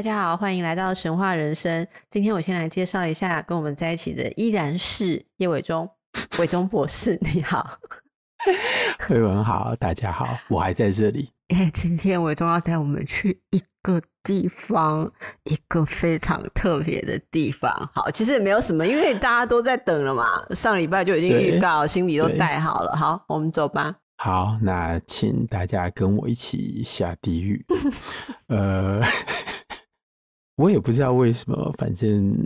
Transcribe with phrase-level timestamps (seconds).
[0.00, 1.86] 大家好，欢迎来到神话人生。
[2.08, 5.86] 今天我先来介绍一下跟我们在一起的，依然是叶伟忠，
[6.40, 7.78] 伟忠博士，你好。
[9.00, 11.30] 慧文好，大家好，我还在这里。
[11.74, 15.12] 今天伟忠要带我们去一个地方，
[15.44, 17.70] 一个非常特别的地方。
[17.92, 20.42] 好，其实也没有什么，因为大家都在等了嘛。
[20.54, 22.96] 上礼拜就已经预告，心里都带好了。
[22.96, 23.94] 好，我们走吧。
[24.16, 27.62] 好，那请大家跟我一起下地狱。
[28.48, 29.02] 呃。
[30.60, 32.36] 我也不知道为什么，反正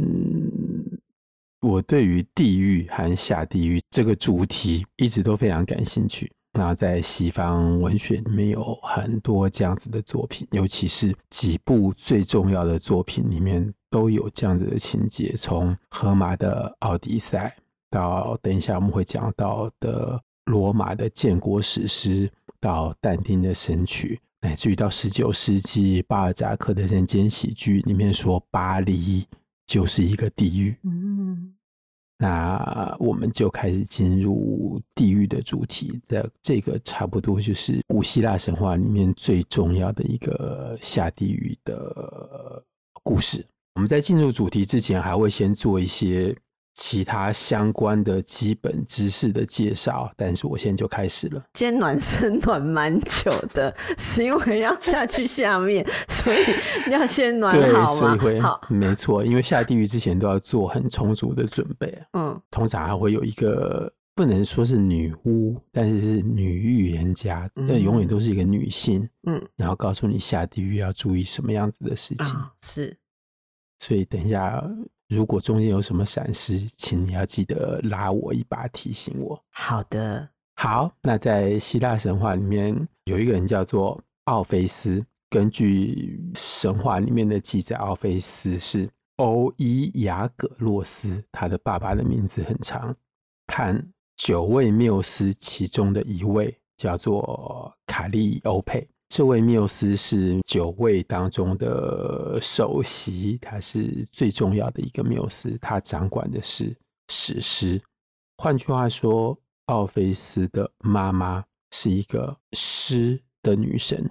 [1.60, 6.30] 我对于地狱和下地狱这个主题一直都非常感兴趣。
[6.52, 15.34] 那在西方文学里面有很多这样子的作品，尤其是几部最重要的作品里面都有这样子的情节。
[15.36, 17.52] 从荷马的《奥迪赛》
[17.90, 24.20] 到等一下我们会讲到的罗马的建国史诗，到但丁的《神曲》。
[24.44, 29.26] 乃至于到十九世纪，巴尔扎克的人间喜剧里面说，巴黎
[29.66, 30.76] 就是一个地狱。
[30.82, 31.54] 嗯，
[32.18, 35.98] 那我们就开始进入地狱的主题。
[36.06, 42.62] 这这个差不多就是古希腊神话里面最重要的一个下地狱的
[43.02, 43.42] 故事。
[43.76, 46.36] 我们在进入主题之前，还会先做一些。
[46.74, 51.40] 其他相关的基本知识的介绍，但是我现在就开始了。
[51.52, 61.96] 今天暖身暖蛮久的，是因为要下去下面，所以要先暖好对，所以会好，没错，因为下地狱之前都要做很充足的准备。
[62.12, 69.08] 嗯，通常还会有一个不能说是女巫，但是是女预言家，那、嗯、永远都是一个女性。
[69.28, 72.34] 嗯，然后告诉你下地狱要注意什么样子的事情。
[72.34, 72.96] 啊、是，
[73.78, 74.60] 所以等一下。
[75.14, 79.40] 如果中间有什么闪失，请你要记得拉我一把，提醒我。
[79.50, 80.90] 好的，好。
[81.02, 85.04] 那在希腊神话里面，有一个人叫做奥菲斯。
[85.30, 92.94] 根据神话里面的记载，奥菲斯是欧伊雅葛洛斯，他的爸爸的名字很长。
[93.52, 93.84] 和
[94.16, 98.86] 九位缪斯其中的一位叫做卡利欧佩。
[99.16, 106.76] 这位缪斯是九位当中的首席，他是最重要的一个缪斯，他掌管的是
[107.06, 107.80] 史诗。
[108.38, 114.10] 换句话说，奥菲斯的妈妈是一个诗的女神，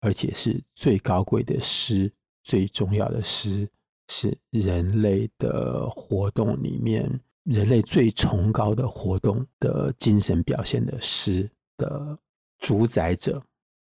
[0.00, 2.12] 而且是最高贵的诗，
[2.42, 3.68] 最重要的诗，
[4.08, 7.08] 是人类的活动里面
[7.44, 12.18] 人类最崇高的活动的精神表现的诗的
[12.58, 13.40] 主宰者。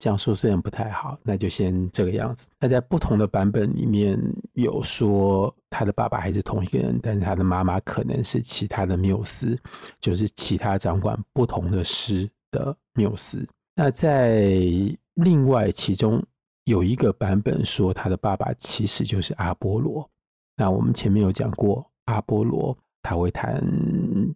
[0.05, 2.47] 这样说虽然不太好，那就先这个样子。
[2.61, 4.21] 那在不同的版本里面
[4.53, 9.59] 有说他的爸爸还是同一个人，但是他的妈妈可能是其他的缪斯，
[10.03, 13.49] 就是其他掌管不同的诗的缪斯。
[13.75, 14.61] 那在
[15.15, 16.23] 另外其中
[16.65, 20.07] 有一个版本说他的爸爸其实就是阿波罗。
[20.55, 23.65] 那我们前面有讲过，阿波罗他会弹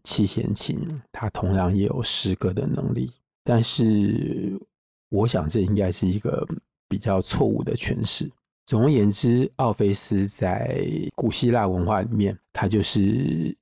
[0.02, 3.12] 七弦琴，他同样也有诗歌的能力，
[3.44, 4.58] 但是。
[5.10, 6.46] 我想这应该是一个
[6.88, 8.30] 比较错误的诠释。
[8.66, 13.56] 总而言之，奥菲斯在古希腊文化里面，他就是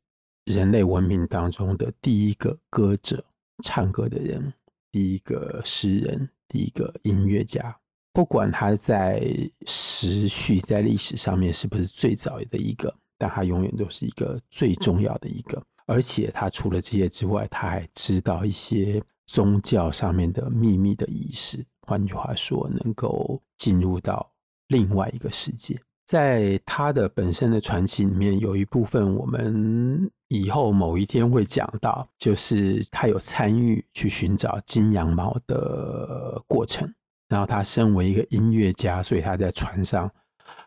[0.47, 3.25] 人类文明当中的第一个歌者、
[3.63, 4.53] 唱歌的人，
[4.91, 7.77] 第一个诗人，第一个音乐家。
[8.13, 9.23] 不管他在
[9.67, 15.63] 时序、在历史上面是不是最早的一个，但他永远都是一个最重要的一个。
[15.87, 19.01] 而且他除了这些之外，他还知道一些。
[19.27, 24.31] 宗教上面的秘密的仪式，换句话说，能够进入到
[24.69, 25.79] 另外一个世界。
[26.07, 36.89] 在他的本身的传奇里面，有一部分我们以后某一天会讲到，就是他有参与去寻找金羊毛的过程。
[37.29, 40.09] 然后他身为一个音乐家，所以他在船上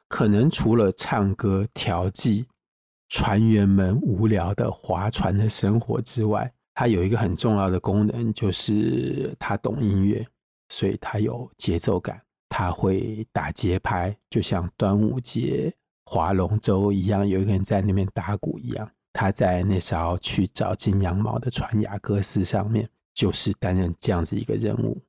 [0.10, 2.46] 可能除了唱歌调剂
[3.08, 10.26] 船员们无聊的划船的生活之外，他有一个很重要的功能，就是他懂音乐，
[10.70, 15.74] 所以他有节奏感，他会打节拍，就像端午节
[16.06, 18.90] 划龙舟一样，有一个人在那边打鼓一样。
[19.12, 25.02] 他在那时候去找金羊毛的船雅各斯上面，就是担任这样子一个任务，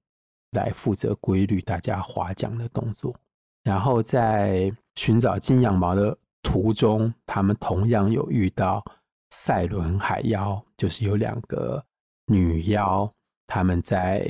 [0.51, 3.15] 来负责规律大家划桨的动作。
[3.63, 8.85] 然后在寻找金羊毛的途中，他们同样有遇到
[9.31, 11.83] 赛伦海妖，就是有两个
[12.27, 13.11] 女妖，
[13.47, 14.29] 他们在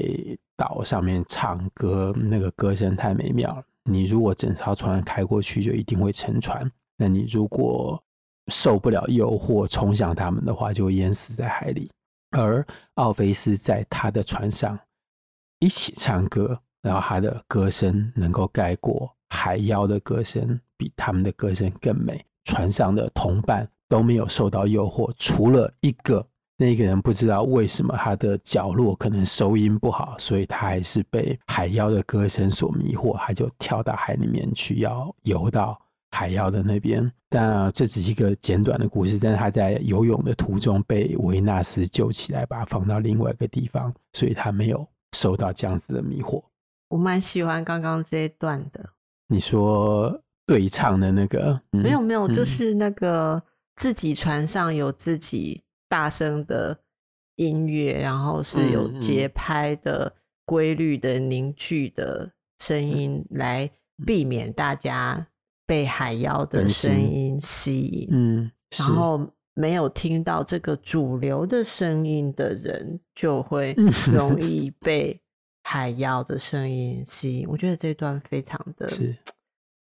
[0.57, 3.65] 岛上面唱歌，那个歌声太美妙了。
[3.85, 6.71] 你如果整艘船开过去，就一定会沉船。
[6.97, 8.03] 那你如果
[8.49, 11.91] 受不了诱惑，冲向他们的话，就会淹死在海里。
[12.37, 12.65] 而
[12.95, 14.79] 奥菲斯在他的船上
[15.59, 22.25] 一起唱歌，然后他的歌声能够盖过海妖的歌声，比他们的歌声更美。
[22.45, 26.27] 船上的同伴都没有受到诱惑，除了一个。
[26.57, 37.11] 那个人不知道为什么他的角落可能收音不好，所以他还是被海妖的歌声所迷惑，他就跳到海里面去，要游到海妖的那边。
[37.31, 46.43] 但这只是一个简短的故事，但是他在游泳的途中被维纳斯救起来，把他放到另外一个地方，所以他没有受到这样子的迷惑。
[46.91, 48.85] 我蛮喜欢刚刚这一段的。
[49.29, 51.59] 你说对唱的那个？
[51.73, 53.43] 嗯、没有没有，就是那个
[53.81, 55.65] 自己船上有自己。
[55.89, 56.79] 大声的
[57.35, 62.31] 音乐，然后是有节拍的、规律的、凝聚的
[62.61, 63.69] 声音，来
[64.07, 65.27] 避免大家
[65.67, 68.09] 被海妖的声音吸引。
[68.13, 73.75] 嗯，然后没有听到这个主流的声音的人，就会
[74.13, 75.21] 容 易被
[75.65, 77.49] 海妖的声音吸引。
[77.49, 79.17] 我觉得这段非常的，是，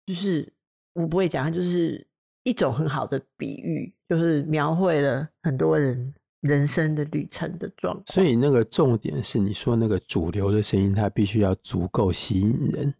[0.05, 0.53] 就是
[0.95, 2.05] 我不会讲，它就是。
[2.45, 8.05] 一种很好的比喻，就是描绘了很多人人生的旅程的状况。
[8.07, 12.93] 所以那个重点是，你说那个主流的声音，它必须要足够吸引人，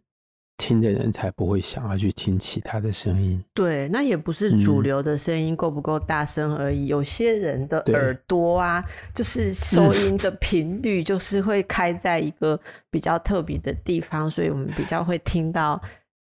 [0.55, 3.43] 听的人才不会想要去听其他的声音。
[3.53, 6.85] 对，那也不是主流的声音够不够大声而已。
[6.85, 8.81] 嗯、有些人的耳朵啊，
[9.13, 12.57] 就是收音的频率就是会开在一个
[12.89, 15.81] 比较特别的地方，所以我们比较会听到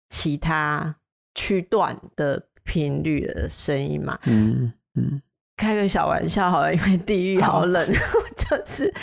[0.10, 0.96] 其他
[1.36, 2.42] 区段的。
[2.70, 5.20] 频率的声音嘛，嗯嗯，
[5.58, 8.94] 开个小玩笑好了，因为地狱好冷，好 就是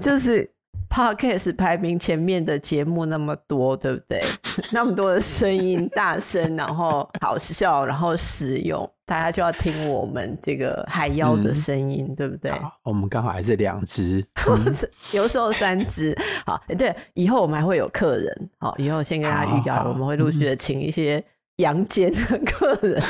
[0.00, 0.50] 就是
[0.88, 4.22] Podcast 排名前面的节目那么多，对不对？
[4.72, 12.50] 那么多的声音大声，然后好笑，然后实用，大家就要听我们这个海妖的声音，嗯、对不对？
[12.82, 14.24] 我们刚好还是两只，
[15.12, 16.16] 有时候三只。
[16.46, 21.22] 好，对，以后我们还会有客人，好，以后先跟大家预告，我们会陆续的请一些。
[21.60, 23.02] 阳间的客人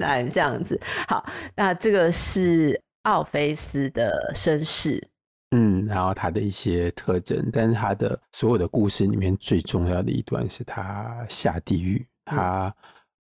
[0.00, 0.78] 来这样子，
[1.08, 1.24] 好，
[1.56, 5.06] 那这个是奥菲斯的身世，
[5.50, 12.74] 嗯，然后他的一些特征，但是他的所有的故事里面最重要的一段是他下地狱，他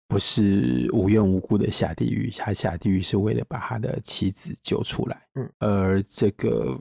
[0.06, 6.78] 不是无缘无故的下地狱，他下地狱是为了把他的妻子救出来，嗯，而这个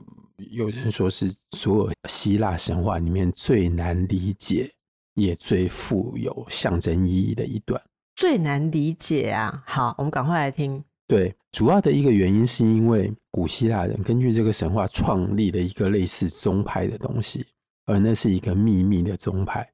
[0.50, 4.70] 有人说是所有希腊神话里面最难理解。
[5.20, 7.80] 也最富有象征意义的一段，
[8.16, 9.62] 最难理解啊！
[9.66, 10.82] 好，我们赶快来听。
[11.06, 17.44] 对，主要的一个原因是因为古希腊人根据这个神话创立了一个类似宗派的东西，
[17.86, 19.68] 而那是一个秘密的宗派，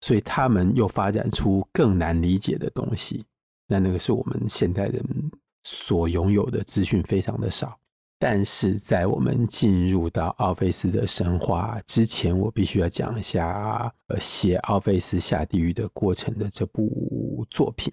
[0.00, 3.24] 所以他们又发展出更难理解的东西。
[3.68, 5.04] 那那个是我们现代人
[5.62, 7.78] 所拥有的资讯非常的少。
[8.22, 17.90] 但是在我们进入到奥菲斯的神话之前，我必须要讲一下呃，写奥菲斯下地狱的过程的这部作品。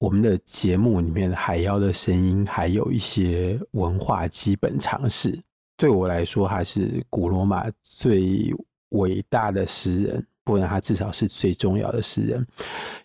[0.00, 5.40] 我们的节目里面海妖的声音，还有一些文化基本常识。
[5.76, 8.52] 对我来说，他是古罗马最
[8.88, 12.44] 伟大的诗人，不然他至少是最重要的诗人。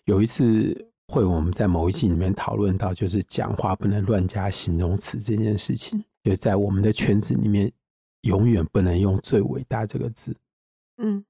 [0.06, 6.02] 有一次会，我们在某一集里面讨论到，就是讲话不能乱加形容词这件事情。
[6.28, 7.72] 就在我们的圈子里面，
[8.22, 10.36] 永远不能用“最伟大”这个字。
[11.02, 11.24] 嗯，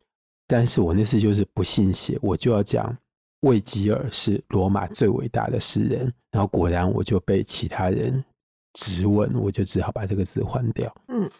[0.47, 2.97] 但是我那次就是不信邪，我就要讲
[3.43, 8.25] 魏吉尔是罗马最伟大的诗人，然后果然我就被其他人
[8.73, 10.93] 质问，我就只好把这个字换掉。
[11.07, 11.31] 嗯，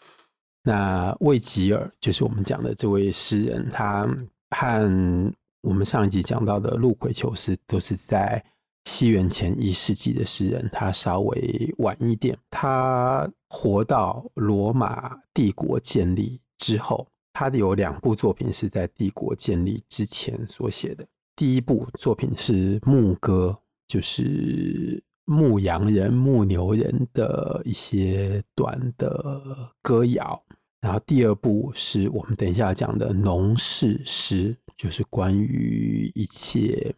[0.63, 4.07] 那魏吉尔就是我们讲的这位诗人，他
[4.51, 8.45] 和我们上一集讲到的路奎求斯都是在。
[8.89, 12.37] 西元前一世纪的诗人，他稍微晚一点。
[12.51, 21.07] 他活到罗马帝国建立之后，他的有两部作品是在帝国建立之前所写的。
[21.37, 30.43] 第一部作品是牧歌，就是牧羊人、牧牛人的一些短的歌谣。
[30.81, 36.91] 然后第二部是我们等一下讲的农事诗，就是关于一切。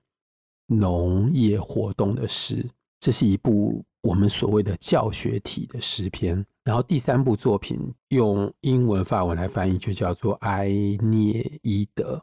[0.73, 2.65] 农业活动的诗，
[3.01, 6.47] 这是一部我们所谓的教学体的诗篇。
[6.63, 10.69] 然后第三部作品用英文、法文来翻译，就叫做《埃
[11.03, 12.17] 涅伊德》。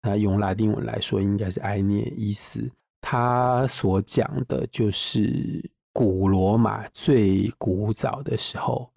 [0.00, 2.60] 那用拉丁文来说，应该是《埃涅伊斯》。
[3.02, 8.90] 他所讲的就是古罗马最古早的时候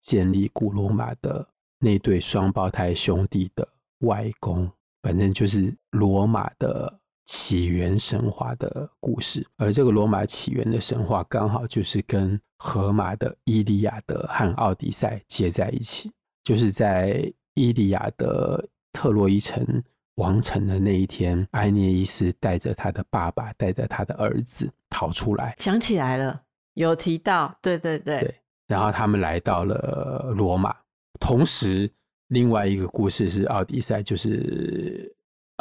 [0.00, 1.46] 建立古罗马的
[1.78, 3.68] 那对双胞胎兄弟的
[4.00, 4.68] 外公，
[5.02, 9.46] 反正就是罗马的起源神话的故事。
[9.56, 16.10] 而这个罗马起源的神话刚好就是跟荷马的《伊利亚德》和《奥迪赛》接在一起，
[16.42, 17.14] 就是在
[17.54, 18.62] 《伊利亚德》
[18.92, 19.82] 特洛伊城。
[20.16, 25.56] 王城的那一天，埃涅伊斯带着他的爸爸，带着他的儿子逃出来。
[25.58, 26.42] 想起来了，
[26.74, 28.34] 有提到，对对对，对。
[28.68, 30.76] 然后他们来到了罗马。
[31.18, 31.90] 同时，
[32.28, 35.10] 另外一个故事是奥迪赛，就是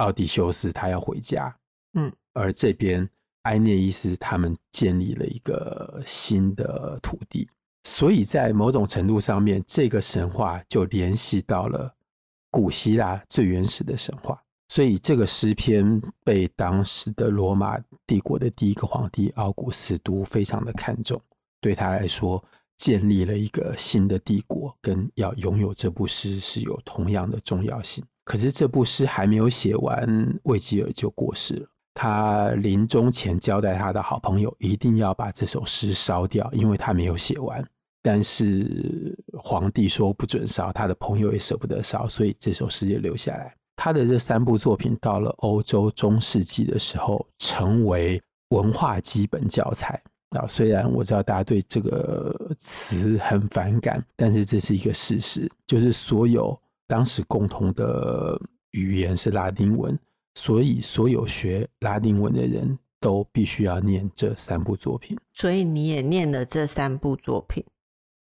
[0.02, 1.56] 奥迪修斯他要回家。
[1.94, 2.12] 嗯。
[2.34, 3.10] 而这边
[3.44, 7.48] 埃涅伊斯他们建立了一个新的土地，
[7.84, 11.94] 所以在某种程度上面，这个神话就联系到了。
[12.54, 21.22] 古希腊最原始的神话，所以这个诗篇被当时的罗马帝国的第一个皇帝奥古斯都非常的看重，
[21.62, 22.44] 对他来说，
[22.76, 28.04] 建立了一个新的帝国，跟要拥有这部诗是有同样的重要性。
[28.24, 31.68] 可是这部诗还没有写完，魏吉尔就过世了。
[31.94, 37.64] 他临终前交代他的好朋友，一定要把这首诗烧掉，因为他没有写完。
[38.02, 43.54] 但是皇帝说不准烧，他的朋友也舍不得烧，所以这首诗也留下来。
[43.76, 50.48] 他的这三部作品到了欧洲中世纪的时候，成为文化基本教材啊。
[50.48, 56.60] 虽然我知道大家对这个词很反感，但是这是一个事实，就是所有
[56.92, 58.38] 当时共同的
[58.72, 59.98] 语言是拉丁文，
[60.36, 65.18] 所以所有学拉丁文的人都必须要念这三部作品。
[65.34, 67.64] 所以你也念了这三部作品。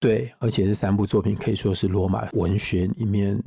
[0.01, 3.39] 对，而且这三部作品可以说是罗马文学里面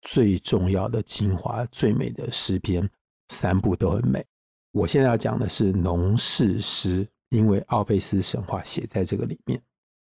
[0.00, 2.88] 最重要的精华、最美的诗篇，
[3.28, 4.24] 三部都很美。
[4.72, 9.60] 我现在要讲的是农事诗，因为奥菲斯神话写在这个里面。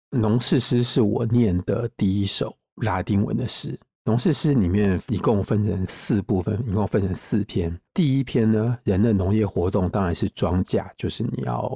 [0.08, 3.78] 农事诗是我念的第一首拉丁文的诗。
[4.08, 7.78] 农事诗里面一共分成四部分，一共分成四篇。
[7.92, 11.70] 第一篇呢，人的农业活动当然是庄稼，就是你要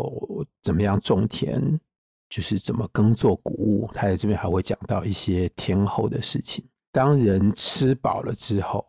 [0.63, 1.79] 怎么样种田。
[2.31, 6.65] 就是怎么耕作谷物，他在这边还会讲到一些天候的事情。
[6.91, 8.87] 当人吃饱了之后，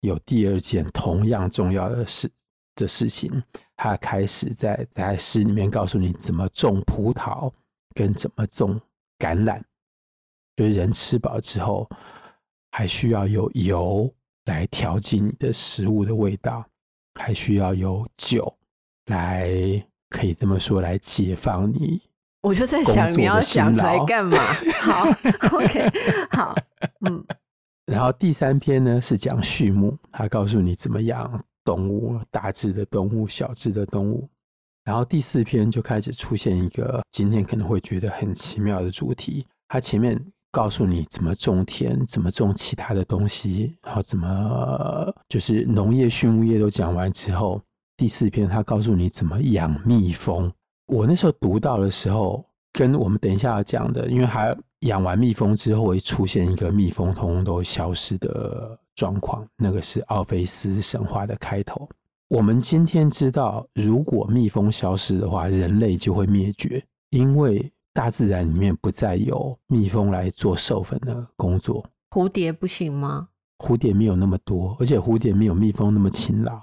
[0.00, 2.28] 有第二件同样重要的事
[2.74, 3.40] 的事情，
[3.76, 7.52] 他开始在在诗里面告诉你怎么种葡萄，
[7.94, 8.80] 跟怎么种
[9.20, 9.62] 橄榄。
[10.56, 11.88] 就是人吃饱之后，
[12.70, 14.12] 还需要有油
[14.46, 16.64] 来调剂你的食物的味道，
[17.14, 18.52] 还需要有酒
[19.06, 19.50] 来，
[20.08, 22.00] 可以这么说，来解放你。
[22.42, 24.38] 我就在想你要想来干嘛？
[24.80, 25.08] 好
[25.58, 25.90] ，OK，
[26.30, 26.54] 好，
[27.06, 27.24] 嗯。
[27.86, 34.28] 然后第三篇呢是讲畜牧，他告诉你怎么养动物，大只的动物、小只的动物。
[34.84, 40.18] 然后第四篇就开始出现一个今天可能会觉得很奇妙的主题，他前面
[40.50, 47.60] 告诉你怎么种田，怎么种其他的东西，然后怎么就是农业、畜牧业都讲完之后，
[47.96, 50.52] 第四篇他告诉你怎么养蜜蜂。
[50.86, 61.88] 我那时候读到的时候，跟我们等一下要讲的，因为还养完蜜蜂之后会出现一个蜜蜂通通都消失的状况，那个是奥菲斯神话的开头。
[62.28, 71.84] 我们今天知道，如果蜜蜂消失的话，人类就会灭绝，因为大自然里面不再有蜜蜂来做授粉的工作。
[72.10, 73.28] 蝴蝶不行吗？
[73.58, 76.60] 蝴蝶没有那么多，而且蝴蝶没有蜜蜂那么勤劳。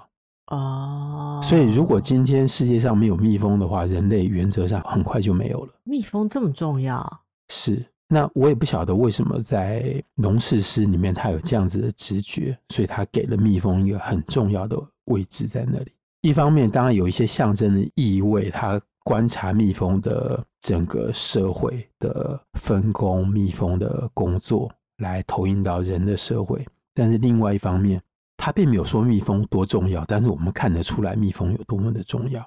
[0.48, 5.72] 哦，所以如果今天世界上没有蜜蜂的话，人类原则上很快就没有了。
[5.84, 7.20] 蜜蜂这么重要？
[7.48, 7.84] 是。
[8.10, 15.92] 那我也不晓得为什么在农事诗里面它有这样子的直觉，所以它给了蜜蜂一个很重要的位置在那里。
[16.22, 26.66] 一方面当然有一些象征的意味，它观察蜜蜂的整个社会的分工、蜜蜂的工作，来投影到人的社会。
[26.94, 28.02] 但是另外一方面，
[28.36, 32.46] 他并没有说蜜蜂多重要，但是我们看得出来蜜蜂有多么的重要。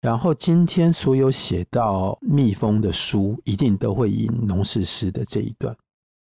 [0.00, 5.76] 然后今天所有写到蜜蜂的书，一定都会引农事诗的这一段。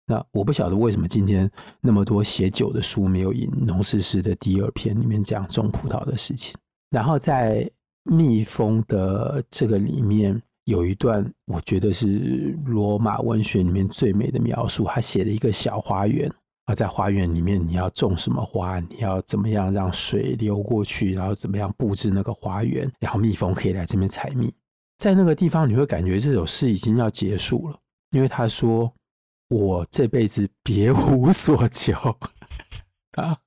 [0.05, 1.49] 那我不晓得为什么今天
[1.81, 6.55] 那么多写酒的书没有引农事诗的第二篇里面讲种葡萄的事情。
[6.91, 7.67] 然后在
[8.05, 14.85] 蜜蜂的这个里面有一段，我觉得是罗马文学里面最美的描述。
[14.85, 16.31] 他写了一个小花园。
[16.65, 18.79] 啊在花园里面，你要种什么花？
[18.79, 21.13] 你要怎么样让水流过去？
[21.13, 22.91] 然后怎么样布置那个花园？
[22.99, 24.51] 然后蜜蜂可以来这边采蜜。
[24.97, 27.77] 在那个地方，你会感觉这首诗已经要结束了，
[28.09, 28.91] 因为他说
[29.49, 31.93] ：“我这辈子别无所求
[33.21, 33.37] 啊，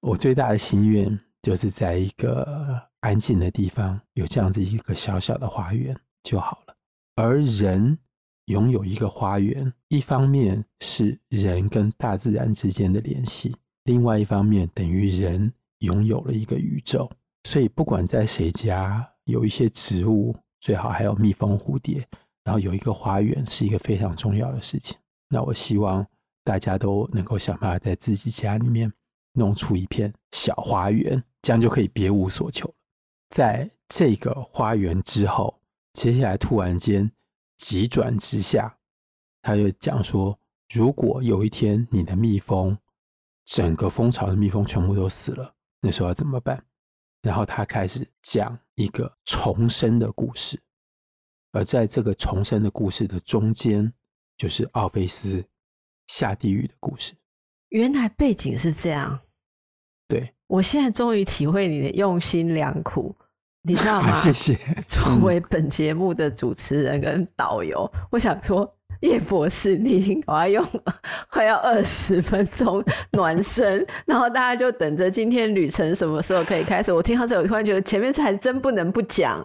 [0.00, 6.74] 我最大的心愿就是在一个安静的地方，有这样子一个小小的花园就好了。
[7.16, 7.98] 而人
[8.46, 13.54] 拥有一个花园，一方面是人跟大自然之间的联系，
[13.84, 17.10] 另外一方面等于人拥有了一个宇宙。
[17.44, 22.06] 所以，不管在谁家有一些植物，最好还有蜜蜂、蝴蝶，
[22.44, 24.96] 然后有一个花园，是一个非常重要的事情。
[25.28, 26.06] 那我希望
[26.44, 28.92] 大家都能够想办法在自己家里面
[29.32, 32.72] 弄出一片小花园，这样就可以别无所求。
[33.30, 35.60] 在这个花园之后，
[35.92, 37.10] 接下来突然间
[37.56, 38.76] 急转直下，
[39.42, 40.38] 他就讲说：
[40.74, 42.76] 如果有一天你的蜜蜂，
[43.44, 46.64] 整个蜂巢的蜜蜂全部都死了，那时候要怎么办？
[47.22, 50.60] 然后他开始讲一个重生的故事，
[51.52, 53.92] 而在这个重生的故事的中间，
[54.36, 55.44] 就是奥菲斯
[56.06, 57.14] 下地狱的故事。
[57.68, 59.20] 原来背景是这样，
[60.50, 63.14] 我现在终于体会你的用心良苦，
[63.62, 64.12] 你知道吗？
[64.12, 64.58] 谢谢。
[64.88, 68.70] 作为本节目的主持人跟导游，嗯、我想说。
[69.02, 70.62] 叶博士，你已经要用
[71.30, 76.92] 快要二十分钟暖身，然后大家就等着今天旅程什么时候可以开始。
[76.92, 79.42] 我听到这，我突然觉得前面还真不能不讲，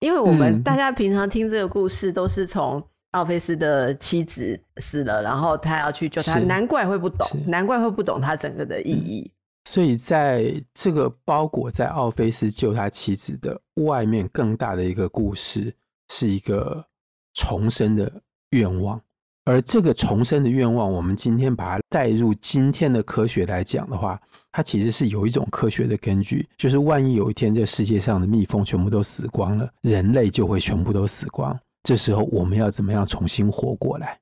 [0.00, 2.82] 因为我们大家平常听这个故事都是从
[3.12, 9.30] 奥菲斯的妻子死了，然后他要去救他，难怪会不懂，难怪会不懂他整个的意义。
[9.66, 15.74] 所以在这个包裹在奥菲斯救他妻子的外面，更大的一个故事，
[16.08, 16.82] 是一个
[17.34, 18.10] 重生的。
[18.50, 18.98] 愿望，
[19.44, 24.18] 而这个重生的愿望，我们今天把它带入今天的科学来讲的话，
[24.52, 31.58] 它其实是有一种科学的根据，就是万一有一天这世界上的蜜蜂全部都死光了，人类就会全部都死光。
[31.82, 34.16] 这时候我们要怎么样重新活过来？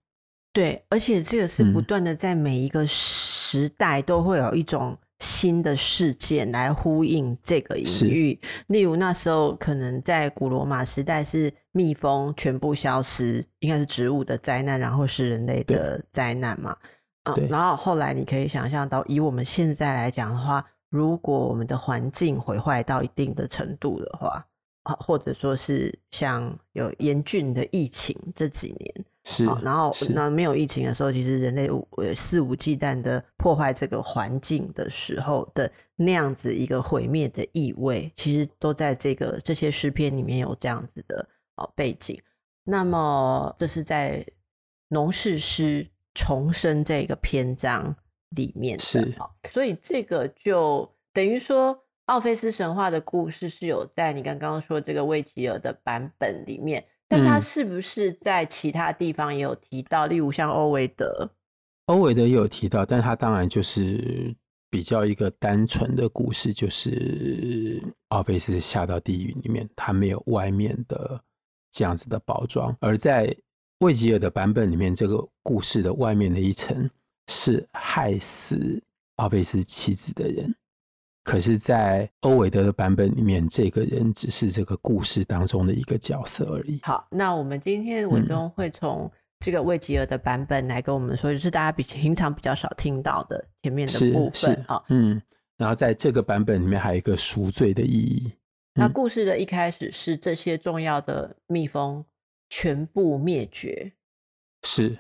[0.54, 4.96] 对，而且这个是不断的，在每一个时代都会有一种。
[5.24, 16.76] 新的事件来呼应这个隐喻，例如那时候可能在古罗马时代是蜜蜂全部消失，应该是植物的灾难，然后是人类的灾难嘛。
[17.22, 24.46] 嗯，然后后来你可以想象到，以我们现在来讲的话，如果我们的环境毁坏到一定的程度的话，
[24.82, 29.04] 啊，或者说是像有严峻的疫情这几年。
[29.26, 42.20] 是，然后那没有疫情的时候，其实人类呃肆无忌惮的破坏这个环境的时候的那样子一个毁灭的意味，其实都在这个这些诗篇里面有这样子的哦背景。
[42.64, 44.22] 那么这是在
[44.88, 47.96] 农事诗重生这个篇章
[48.36, 49.14] 里面的，是，
[49.50, 56.84] 所以这个就等于说奥菲斯神话的故事是有在你刚刚说这个魏吉尔的版本里面。
[57.16, 60.06] 但他是不是在其他地方也有提到？
[60.06, 61.30] 嗯、例如像欧维德，
[61.86, 64.34] 欧维德也有提到，但他当然就是
[64.70, 71.20] 比较一个单纯的故事，就是奥菲斯下到地狱里面，他没有外面的
[71.70, 72.76] 这样子的包装。
[72.80, 73.34] 而在
[73.78, 76.88] 魏吉尔的版本里面，这个故事的外面的一层
[77.28, 78.82] 是害死
[79.16, 80.54] 奥菲斯妻子的人。
[81.24, 86.78] 可是，在欧维德的版本里面，这个人只是这个故事当中的一个角色而已。
[86.82, 89.10] 好，那我们今天文中会从
[89.40, 94.82] 这个魏吉尔的版本来跟我们说，就是大家比平常比较少听到的前面的部分啊。
[94.90, 95.20] 嗯，
[95.56, 98.30] 然后在这个版本里面还有一个赎罪的意义。
[98.74, 102.04] 那故事的一开始是这些重要的蜜蜂
[102.50, 103.92] 全部灭绝，
[104.62, 104.98] 是，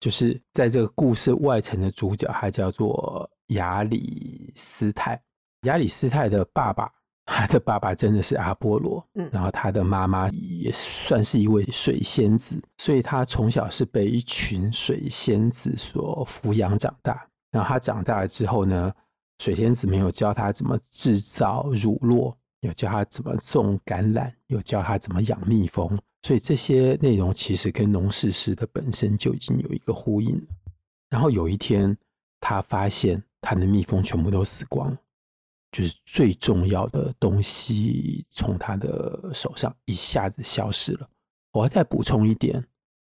[0.00, 5.18] 就是在这个故事外层的主角，还叫做亚里斯泰。
[5.62, 6.90] 亚里斯泰的爸爸，
[7.24, 17.26] 他的爸爸真的是阿波罗，嗯，然后他的妈妈也算是一位水仙子，所以他从小是被一群水仙子所抚养长大。
[17.52, 18.92] 然后他长大了之后呢，
[19.38, 30.42] 水仙子没有教他怎么制造乳酪，有教他怎么种橄榄，有教他怎么养蜜蜂，所以这些内容其实跟农事诗的本身就已经有一个呼应了。
[31.10, 31.96] 然后有一天，
[32.40, 34.96] 他发现他的蜜蜂全部都死光了。
[35.72, 41.08] 就是最重要的东西从他的手上一下子消失了。
[41.52, 42.62] 我要再补充一点，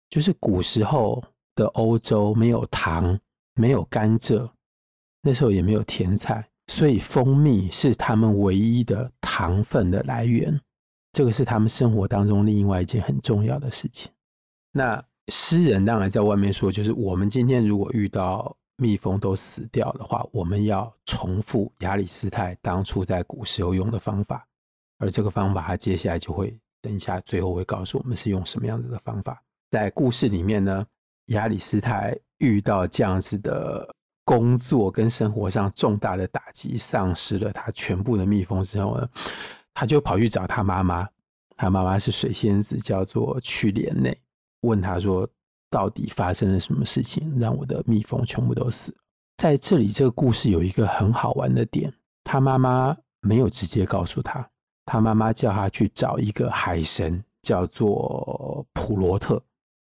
[0.10, 1.24] 就是古时候
[1.56, 3.18] 的欧洲没有糖，
[3.56, 4.50] 没有甘蔗，
[5.22, 10.60] 那时候也没有甜菜，所以蜂蜜是他们唯一的糖分的来源。
[11.14, 14.12] 这个是他们生活当中另外一件很重要的事情。
[14.74, 18.56] 那诗人当然在外面说，就是我们今天如果遇到。
[18.80, 24.48] 蜜蜂都死掉的话，我们要重复亚里斯泰当初在古时候用的方法，
[24.98, 29.44] 而这个方法他接下来就会等一下最后会告诉我们是用什么样子的方法。
[29.70, 30.86] 在故事里面呢，
[31.26, 39.10] 亚里斯泰遇到这样子的工作跟生活上重大的打击，丧失了他全部的蜜蜂之后呢，
[39.74, 41.08] 他就跑去找他妈妈。
[41.62, 44.18] 他妈妈是水仙子，叫做去莲内，
[44.62, 45.28] 问他说
[45.70, 48.98] ：“到底发生了什么事情，让我的蜜蜂全部都死了？”
[49.38, 54.46] 在这里，这个故事有一个很好玩的点，他妈妈没有直接告诉他，
[54.86, 59.42] 他妈妈叫他去找一个海神，叫做普罗特。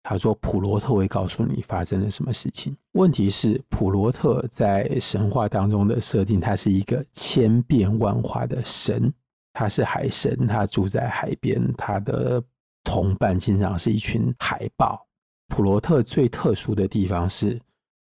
[0.04, 9.12] 他说：“普罗特会告诉你发生了什么事情。”问题是，普罗特在神话当中的设定，他是一个千变万化的神，
[9.52, 12.42] 他是海神，他住在海边，他的
[12.82, 15.06] 同伴经常是一群海豹。
[15.52, 17.60] 普罗特最特殊的地方是，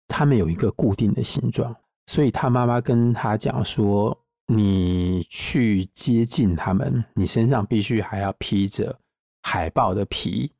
[0.07, 1.75] 他们有一个固定的形状，
[2.07, 4.17] 所以他妈妈跟他讲说
[4.51, 8.97] ：“你去接近他们，你身上必须还要披着
[9.43, 10.51] 海豹的皮。”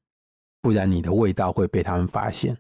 [0.62, 2.56] 不然你的味道会被他们发现，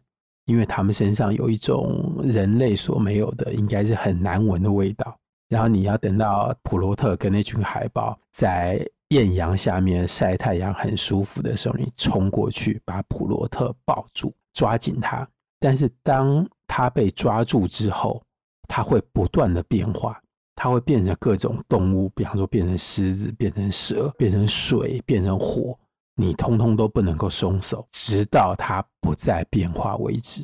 [0.46, 5.16] 因为他们身上有一种人类所没有的，应该是很难闻的味道。
[5.50, 15.28] 然后你要等到普罗特跟那群海豹在艳阳下面晒太阳很舒服的时候，你冲过去把普罗特抱住，抓紧他。
[15.60, 18.22] 但是当他被抓住之后，
[18.68, 20.20] 他会不断的变化，
[20.56, 25.78] 他会变成各种动物，比方说变成狮子，变成蛇，变成水，变成火。
[26.16, 30.44] 你通通都不能够松手，直到他不再变化为止。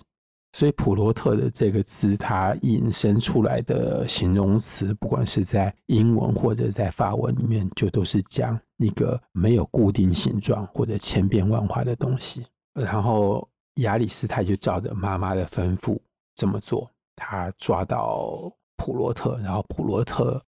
[0.54, 12.46] 所以普罗特的这个字，它引申出来的形容词，不管是在英文或者在法文里面，就都是讲一个没有固定形状或者千变万化的东西。
[12.74, 15.98] 然后亚里斯泰就照着妈妈的吩咐
[16.36, 20.42] 这么做，他抓到普罗特，然后普罗特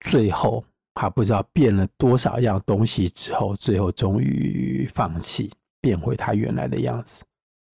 [0.00, 0.64] 最后。
[0.98, 7.22] 他不知道变了多少样东西之后，最后终于放弃，变回他原来的样子，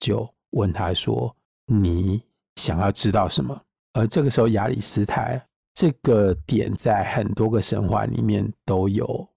[0.01, 1.33] 就问他说
[1.67, 2.23] ：“你
[2.57, 3.61] 想要知道什么？”
[3.95, 5.45] 而这个时候，亚里斯泰
[5.75, 9.29] 这个点在很多个神话里面都有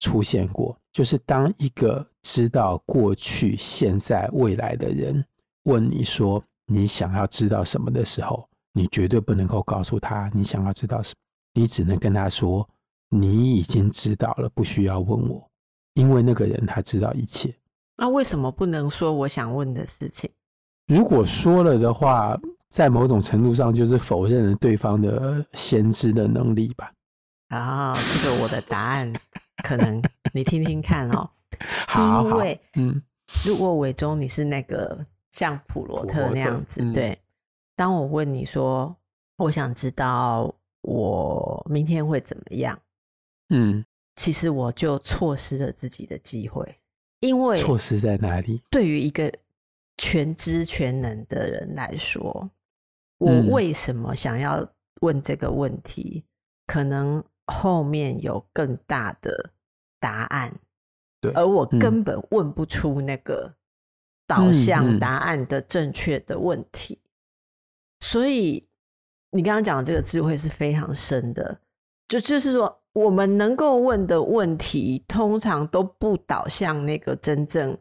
[0.00, 5.24] 出现过，就是当一个知道过去、现在、未来的人
[5.64, 12.68] 问你说你想要知道什么的时候，你绝对不能够告诉他你想要知道什么，你只能跟他说。
[13.14, 15.46] 你已经知道了，不需要问我，
[15.92, 17.54] 因为那个人他知道一切。
[17.98, 20.30] 那为什么不能说我想问的事情？
[20.92, 26.92] 如果说了的话，在某种程度上就是否认了对方的先知的能力吧？
[27.48, 29.10] 啊，这个我的答案
[29.64, 30.02] 可能
[30.34, 31.30] 你听听看哦。
[31.88, 33.00] 好，因为嗯，
[33.42, 34.98] 如果伟忠你是那个
[35.30, 37.18] 像普罗特那样子，嗯、对，
[37.74, 38.94] 当我问你说，
[39.38, 42.78] 我想知道我明天会怎么样？
[43.48, 43.82] 嗯，
[44.16, 46.76] 其实我就错失了自己的机会，
[47.20, 48.62] 因为错失在哪里？
[48.70, 49.32] 对于一个
[50.04, 52.50] 全知全能的人来说，
[53.18, 54.68] 我为什么想要
[55.00, 56.24] 问这个问题？
[56.24, 56.26] 嗯、
[56.66, 59.50] 可能后面有更大的
[60.00, 60.52] 答案，
[61.20, 63.54] 对，而我根本问不出那个
[64.26, 66.94] 导向答案的正确的问题。
[66.94, 67.10] 嗯嗯、
[68.00, 68.66] 所以
[69.30, 71.60] 你刚刚讲的这个智慧是非常深的，
[72.08, 72.76] 就就是说。
[72.94, 77.74] 我们能够问的问题，通常都不导向那个真正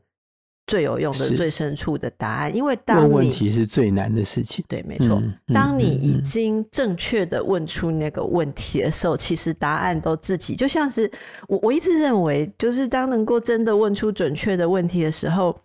[0.72, 2.56] 最有用的、最深处的答案。
[2.56, 4.64] 因为当问问题是最难的事情。
[4.70, 5.22] 对，没错。
[5.54, 11.12] 当你已经正确的问出那个问题的时候，嗯、其实答案都自己就像是
[11.50, 15.60] 我，我一直认为，就是当能够真的问出准确的问题的时候，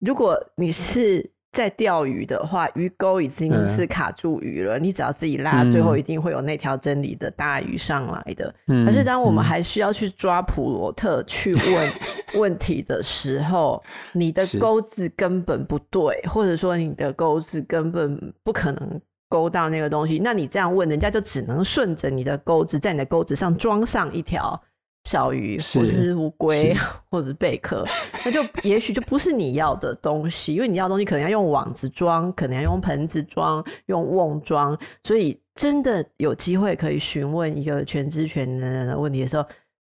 [0.00, 1.35] 如果你是。
[1.56, 8.54] 在钓鱼的话，鱼钩已经是卡住鱼了，嗯、你只要自己拉，最后一定会有那条真理的大鱼上来的。
[8.66, 11.92] 嗯、可是当我们还需要去抓普罗特去问
[12.38, 20.20] 问题的时候，你的钩子根本不对，或者说你的钩子根本不可能勾到那个东西。
[20.22, 24.62] 那你这样问，人家就只能顺着你的钩子，在你的钩子上装上一条。
[25.06, 26.76] 小鱼，或者是乌龟，
[27.08, 27.86] 或者是贝壳，
[28.26, 39.46] 那就也许就不是你要的东西，因为你要的东西可能要用网子装，可能要用盆子装，用瓮装，所以真的有机会可以询问一个全知全能的人的问题的时候，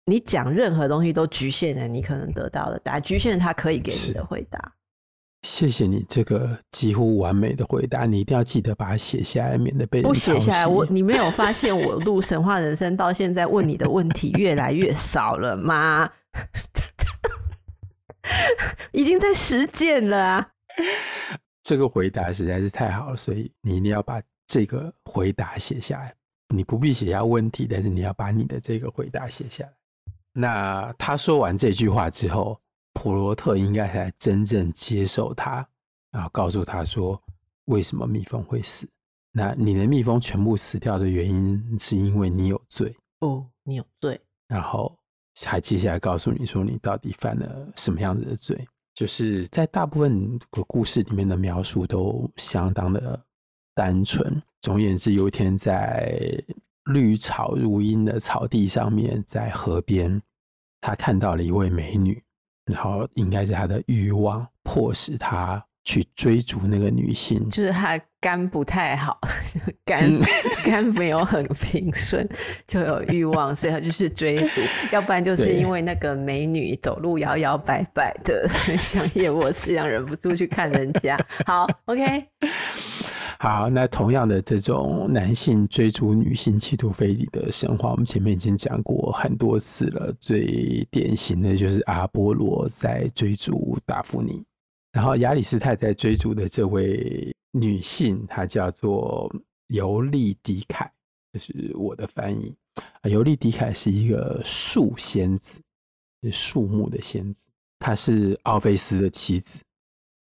[0.07, 4.73] 你讲任何东西都局限了你可能得到的答案，局限了他可以给你的回答。
[5.43, 10.07] 谢谢你这个几乎完美的回答，你一定要记得把它写下来，免得被人。
[10.07, 16.09] 不写下来，我你没有发现我 录神话人生到现在问你的问题越来越少了吗？
[18.93, 20.49] 已经在实践了啊！
[21.61, 26.15] 这个回答实在是太好了，所以你一定要把这个回答写下来。
[26.55, 29.73] 你不必写下问题，但是你要把你的这个回答写下来。
[30.31, 32.57] 那他说完这句话之后。
[32.93, 35.67] 普罗特应该才真正接受他，
[36.11, 37.21] 然后告诉他说
[37.65, 38.87] 为什么蜜蜂会死。
[39.31, 44.19] 那你的蜜蜂全部死掉的原因是因为你有罪哦，你有罪。
[44.47, 44.95] 然后
[45.45, 53.19] 还接下来告诉你说你到底犯了什么样子的罪，就是在大部分个故事里面的描述都相当的
[53.73, 54.39] 单纯。
[54.61, 56.41] 总而言之，有一天在
[56.85, 60.21] 绿草如茵的草地上面，在河边，
[60.79, 62.23] 他看到了一位美女，
[62.65, 65.63] 然后应该是他的欲望迫使他。
[65.85, 69.19] 去追逐那个女性，就是他肝不太好，
[69.83, 70.09] 肝
[70.63, 72.25] 肝没有很平顺，
[72.65, 74.61] 就有欲望，所以他就是追逐。
[74.93, 78.47] 要不然就是因为那个美女走路摇摇摆摆的，
[78.79, 81.19] 像叶沃斯一样，忍不住去看人家。
[81.45, 82.25] 好，OK，
[83.43, 90.15] 好，那同样的这种男性追逐女性企图非礼的神话，我们前面已经讲过很多次了。
[90.17, 94.41] 最典型的就是阿波罗在追逐达芙妮。
[94.93, 99.29] 然后亚里斯泰在追逐的这位女性，她叫做
[99.67, 100.89] 尤利迪凯，
[101.33, 102.55] 就是我的翻译。
[103.09, 105.59] 尤利迪凯是一个树仙子，
[106.31, 109.61] 树木的仙子，她是奥菲斯的妻子。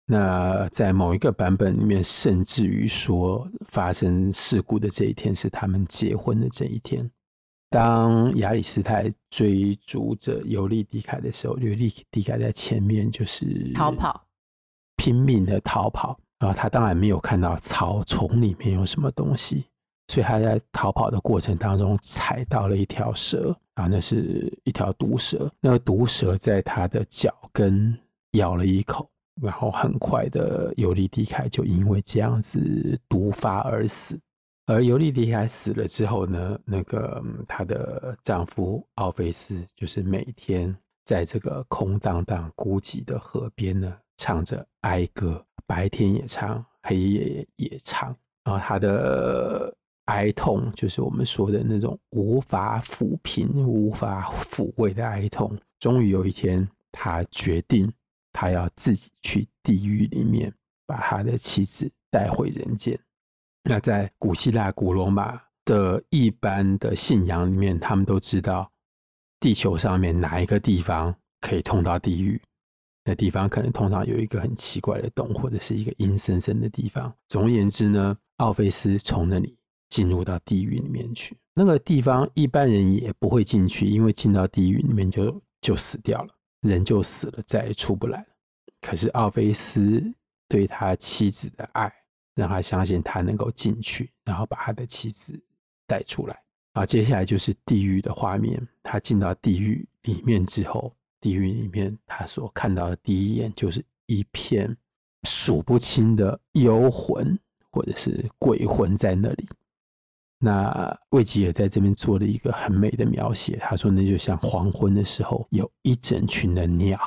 [0.06, 7.10] 那在某一个版本里面，甚至于说发生事故的这一天是他们结婚的这一天。
[7.70, 14.22] 当亚里斯泰追逐着尤利迪凯的时候，尤利迪凯在前面就是逃跑。
[14.98, 19.66] 拼命的逃跑，然后他当然没有看到草丛里面有什么东西，
[20.08, 27.94] 所以他在逃跑的过程当中踩到了一条蛇，啊，那是一条毒蛇，那个毒蛇在他的脚跟
[28.32, 29.10] 咬了一口，
[29.42, 34.20] 然后很快的尤利迪凯就因为这样子毒发而死。
[34.66, 43.96] 而尤利迪凯死了之后呢，那个她的丈夫奥菲斯就是每天在这个空荡荡孤寂的河边呢。
[44.18, 48.16] 唱着哀歌，白天也唱，黑夜也唱。
[48.46, 55.54] 然后他的哀痛，就是我们说的那种无法抚平、无法抚慰的哀痛。
[55.82, 57.92] 终于有一天，他决定，
[58.36, 60.54] 他要自己去地狱里面，
[60.86, 63.00] 把他的妻子带回人间。
[63.64, 68.70] 那在古希腊、古罗马的一般的信仰里面，他们都知道，
[69.40, 72.40] 地球上面哪一个地方可以通到地狱。
[73.06, 77.12] 那地方可能通常有一个很奇怪的洞，或者是一个阴森森的地方。
[77.30, 79.56] 总而言之呢，奥菲斯从那里
[79.90, 81.38] 进入到地狱里面去。
[81.54, 86.36] 那个地方一般人也不会进去，因为进到地狱里面就就死掉了，
[86.68, 88.28] 人就死了，再也出不来了。
[88.82, 90.04] 可是奥菲斯
[90.48, 91.92] 对他妻子的爱，
[92.36, 95.40] 让他相信他能够进去，然后把他的妻子
[95.88, 96.42] 带出来。
[96.74, 98.62] 啊，接下来就是地狱的画面。
[98.84, 100.94] 他进到地狱里面之后。
[101.22, 104.78] 地狱里面，他所看到的第一眼就是一片
[105.24, 107.36] 数不清的幽魂
[107.72, 109.50] 或者是鬼魂在那里。
[110.46, 117.00] 那卫吉尔在这边做了一个很美的描写，他说那就像黄昏的时候，有一整群的鸟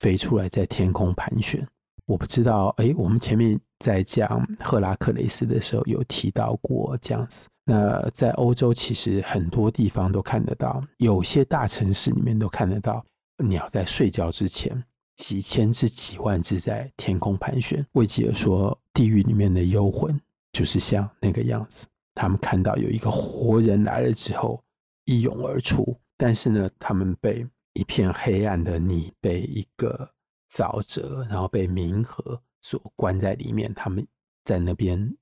[0.00, 1.64] 飞出来在天空盘旋。
[2.06, 7.46] 我不知道，哎，我们前面在讲赫拉克雷斯的时候有提到过这样子。
[7.64, 13.04] 那在欧洲其实很多地方都看得到，有些大城市里面都看得到。
[13.38, 14.82] 鸟在睡觉之前，
[15.14, 17.86] 几千只、几万只在天空盘旋。
[17.92, 20.20] 卫吉尔说，地狱里面的幽魂
[20.52, 21.86] 就是像那个样子。
[22.14, 24.62] 他们看到有一个活人来了之后，
[25.04, 25.96] 一涌而出。
[26.16, 30.08] 但是呢，他们被一片黑暗的泥，被一个
[30.50, 33.72] 沼泽，然后被冥河所关在里面。
[33.74, 34.06] 他们
[34.44, 35.14] 在那边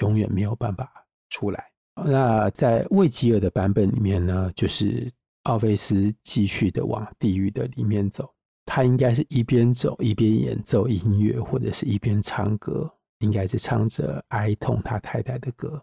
[0.00, 0.90] 永远没有办法
[1.30, 1.70] 出来。
[1.94, 5.12] 那在卫吉尔的版本里面呢，就是。
[5.46, 8.28] 奥菲斯继续的往地狱的里面走，
[8.64, 15.80] 他应该是一边走一边演奏音乐，或者是一边唱歌，应该是唱着哀痛他太太的歌，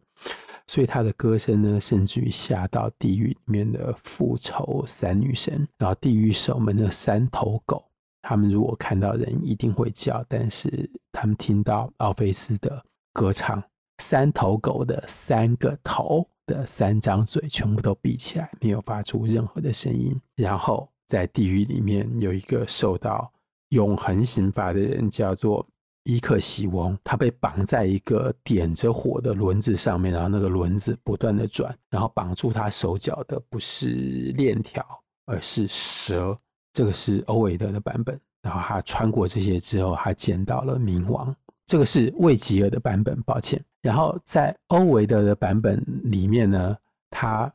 [0.67, 7.83] 所以他的歌声呢，甚至于吓到地狱里面的复仇三女神，然后地狱守门的三头狗，
[8.21, 13.61] 他们如果看到人一定会叫，但是他们听到奥菲斯的歌唱，
[13.99, 16.27] 三头狗的三个头。
[16.45, 20.13] 的三张嘴全部都闭起来，没有发出任何的声音。
[20.35, 23.31] 然后在地狱里面有一个受到
[23.69, 25.65] 永恒刑罚的人，叫做
[26.03, 26.97] 伊克西翁。
[27.03, 33.89] 他被绑在一个点着火的轮子上面，然后那个轮子不断的转，然后绑住他手脚的不是
[34.35, 34.85] 链条，
[35.25, 36.37] 而是蛇。
[36.71, 38.19] 这个是欧维德的版本。
[38.41, 41.33] 然后他穿过这些之后，他见到了冥王。
[41.65, 43.63] 这个是卫吉尔的版本，抱歉。
[43.81, 46.77] 然后在欧维德的版本里面呢，
[47.09, 47.51] 他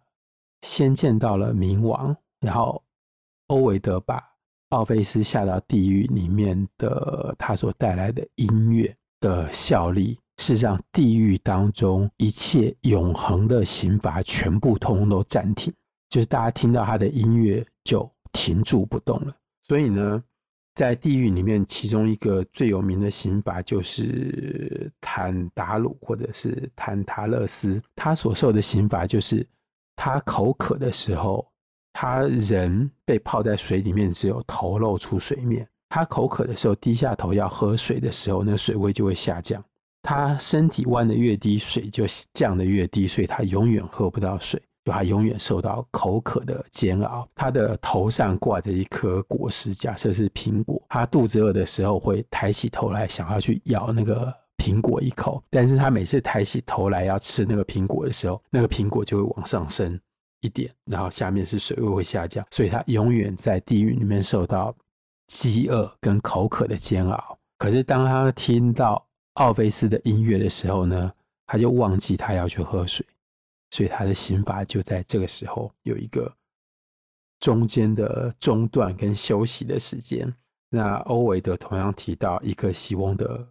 [0.62, 2.82] 先见到了冥王，然后
[3.48, 4.27] 欧维德把
[4.70, 15.72] 奥菲斯下到地狱里面的他所带来的音乐的效力是让，地狱当中一切永恒的刑罚全部通通都暂停，
[16.08, 19.34] 就是大家听到他的音乐就停住不动了。
[19.66, 20.22] 所以呢，
[20.74, 29.44] 在地狱里面，其中一个最有名的刑罚就是坦达鲁或者是坦塔勒斯，他所受的刑罚就是
[29.96, 31.47] 他口渴的时候，
[32.00, 35.66] 他人被泡在水里面，只有头露出水面。
[35.88, 39.60] 他口渴的时候，低下头要喝水的时候，那水位就会下降。
[40.00, 47.28] 他身体弯的越低，水就降得越低，所以他永远喝不到水，就他永远受到口渴的煎熬。
[47.34, 50.80] 他的头上挂着一颗果实，假设是苹果。
[50.88, 59.98] 他肚子饿的时候会抬起头来，想要去咬那个苹果一口，但是他每次抬起头来要吃那个苹果的时候，那个苹果就会往上升
[60.40, 64.74] 一点，然后下面是水位会下降，所以他永远在地狱里面受到。
[65.30, 71.12] 饥饿跟口渴的煎熬，可是当他听到奥菲斯的音乐的时候呢，
[71.46, 73.04] 他就忘记他要去喝水，
[73.70, 76.34] 所以他的刑罚就在这个时候有一个
[77.40, 80.34] 中间的中断跟休息的时间。
[80.70, 83.46] 那欧维德同样提到一个希望的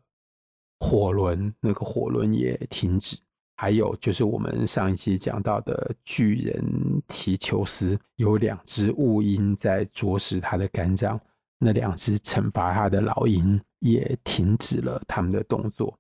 [0.79, 3.15] 火轮，那个火轮也停止。
[3.57, 6.63] 还有就是我们上一期讲到的巨人
[7.07, 11.19] 提球斯，有两只乌蝇在啄食他的肝脏。
[11.59, 15.97] 那两只惩罚他的老鹰也停止了他们的动作。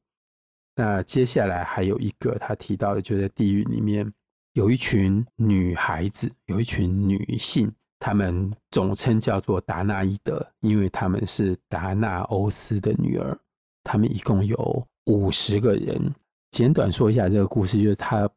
[0.75, 4.13] 那接下来还有一个他提到的，就在地狱里面
[4.53, 13.35] 有一群女孩子，有一群女性，她们总称叫做达纳伊德，因为她们是达纳欧斯的女儿。
[13.83, 16.13] 她们一共有五十个人。
[16.57, 18.27] 简短说一下这个故事，就是他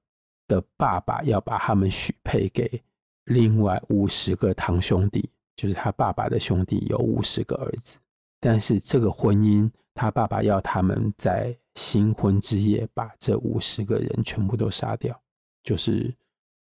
[0.46, 2.78] 的爸爸要把他们许配给
[3.24, 5.26] 另外五十个堂兄弟。
[5.56, 7.96] 就是他爸爸的兄弟有五十个儿子，
[8.38, 15.18] 但是这个婚姻，他爸爸要他们在新婚之夜把这五十个人全部都杀掉，
[15.62, 16.14] 就是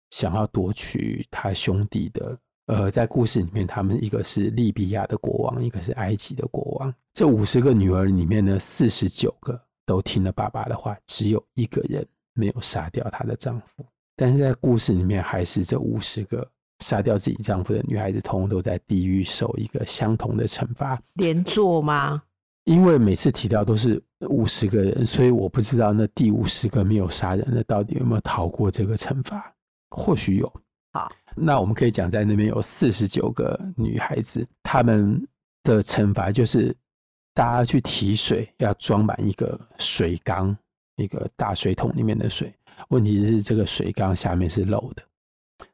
[0.08, 2.38] 想要夺取他兄弟的。
[2.66, 6.94] 呃，在故事里面，他们一个是利比亚的国王，一个是埃及的国王。
[7.12, 13.84] 这五十个女儿里面呢，四十九个都听了爸爸的话，只有一个人没有杀掉她的丈夫。
[14.16, 16.48] 但是在故事里面，还是这五十个。
[16.80, 21.00] 杀掉自己丈夫的女孩子，通通都在地狱受一个相同的惩罚。
[21.12, 22.20] 连坐吗？
[22.64, 29.54] 因为每次提到都是五十个人，所以我不知道那第五十个没有杀人的到底有没有逃过这个惩罚。
[29.90, 30.52] 或许有。
[30.92, 35.24] 好，那我们可以讲，在那边有四十九个女孩子，她们
[35.62, 36.74] 的惩罚就是
[37.34, 40.56] 大家去提水，要装满一个水缸，
[40.96, 42.52] 一个大水桶里面的水。
[42.88, 45.02] 问题是这个水缸下面是漏的。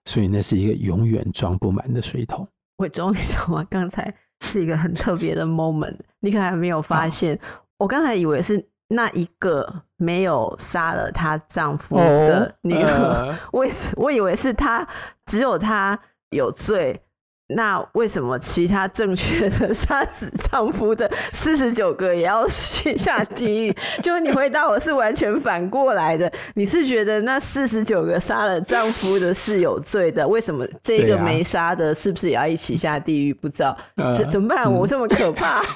[0.05, 2.47] 所以那是一个永远装不满的水桶。
[2.77, 3.67] 伟忠，你知道吗？
[3.69, 7.35] 刚才是一个很特别的 moment，你可能还没有发现。
[7.35, 7.39] 哦、
[7.79, 13.67] 我刚才以为是那一个没有杀了她丈夫的女儿，哦呃、 我
[13.97, 14.87] 我以为是她，
[15.27, 15.99] 只有她
[16.31, 17.01] 有罪。
[17.49, 23.77] 那为什么其他正确的 杀死丈夫的四十九个也要去下地狱？
[24.03, 30.29] 就你回答我是完全反过来的，你是觉得那四十九个杀了丈夫的是有罪的？
[30.29, 33.33] 为什么这个没杀的，是不是也要一起下地狱？
[33.33, 33.77] 不知道
[34.15, 34.71] 怎、啊、怎么办？
[34.71, 35.67] 我这么可怕，嗯、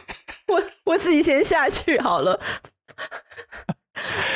[0.48, 2.38] 我我自己先下去好了。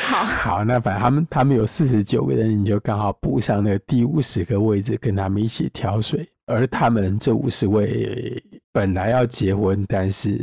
[0.07, 6.27] 好 好，那反正他们他们有四十九个人，你就刚好补上那个第五十个位置，跟他们一起挑水。
[6.47, 10.41] 而他们这五十位本来要结婚，但是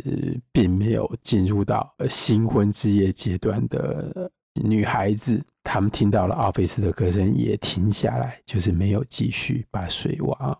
[0.51, 10.59] 并没有进入到新婚之夜阶段的女孩子，他们听到了奥菲斯的歌声，也停下来，就是没有继续把水往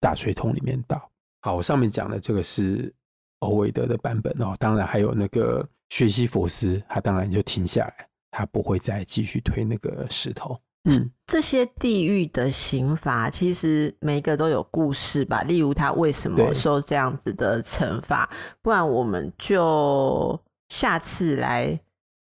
[0.00, 1.10] 大水桶里面倒。
[1.42, 2.92] 好，我上面讲的这个是
[3.38, 10.58] 欧维德的版本哦，当然还有那个薛西弗斯，他当然就停下来，他不会再继续推那个石头。
[10.84, 15.42] 嗯，这些地狱的刑罚其实每一个都有故事吧？
[15.42, 18.28] 例如他为什么受这样子的惩罚？
[18.60, 21.78] 不然我们就下次来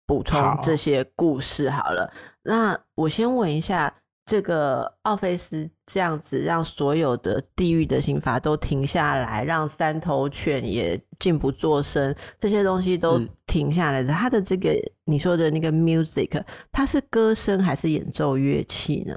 [0.05, 2.11] 补充这些故事好了。
[2.13, 3.93] 好，那我先问一下。
[4.25, 14.13] 这个奥菲斯这样子让所有的地狱的刑罚都停下来，让三头犬也静不作声，这些东西都停下来的。
[14.13, 14.73] 他的这个
[15.05, 16.41] 你说的那个 music，
[16.71, 19.15] 它是歌声还是演奏乐器呢？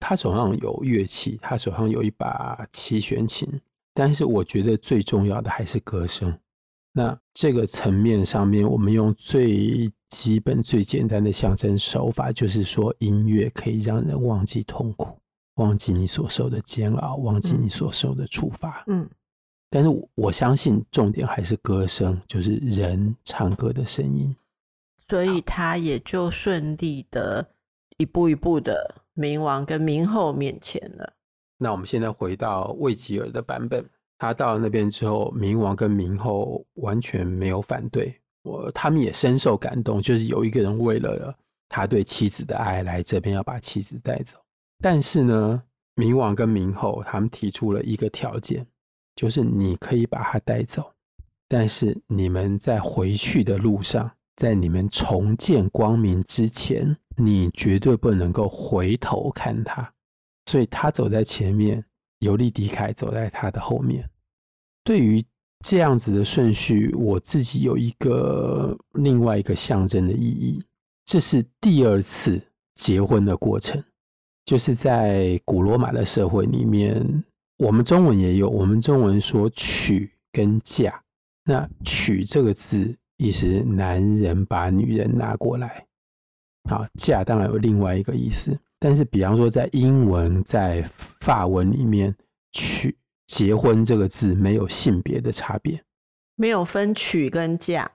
[0.00, 3.48] 他手上有乐器，他手上有一把七弦琴，
[3.94, 6.36] 但是我觉得最重要的还是歌声。
[6.92, 15.16] 那这个层面上面，我们用最基本、最简单的象征手法，就是说，音乐可以让人忘记痛苦，
[15.54, 18.84] 忘记你所受的煎熬，忘记你所受的处罚。
[18.88, 19.08] 嗯，
[19.70, 24.34] 但是我相信重点还是歌声，就是人唱歌的声音。
[25.08, 27.48] 所以他也就顺利的
[27.96, 31.14] 一步一步的冥王跟冥后面前了。
[31.56, 33.84] 那我们现在回到魏吉尔的版本，
[34.18, 41.36] 他到了那边之后，冥王跟冥后完全没有反对，我他们也深受感动，就是有一个人为了
[41.68, 44.36] 他对妻子的爱来这边要把妻子带走，
[44.78, 45.62] 但是呢，
[45.96, 48.66] 冥王跟冥后他们提出了一个条件，
[49.14, 50.92] 就是你可以把他带走，
[51.48, 54.10] 但是你们在回去的路上。
[54.36, 59.92] 在你们重见光明之前，你绝对不能够回头看他。
[60.46, 61.84] 所以他走在前面，
[62.20, 64.08] 尤利迪凯走在他的后面。
[64.82, 65.22] 对于
[65.64, 70.62] 这样子的顺序，我自己有一个另外一个象征的意义。
[71.06, 72.40] 这是第二次
[72.74, 73.82] 结婚的过程，
[74.44, 77.24] 就是在古罗马的社会里面，
[77.58, 81.02] 我们中文也有，我们中文说娶跟嫁。
[81.44, 82.96] 那娶这个字。
[83.22, 85.84] 意思男人把女人拿过来，
[86.70, 90.80] 好，嫁当然有另外一个意思，但是比方说在英文、在
[91.20, 92.16] 法文里面，
[92.52, 92.96] 娶
[93.30, 95.80] 结婚这个字没有性别的差别，
[96.34, 97.88] 没有分娶跟嫁。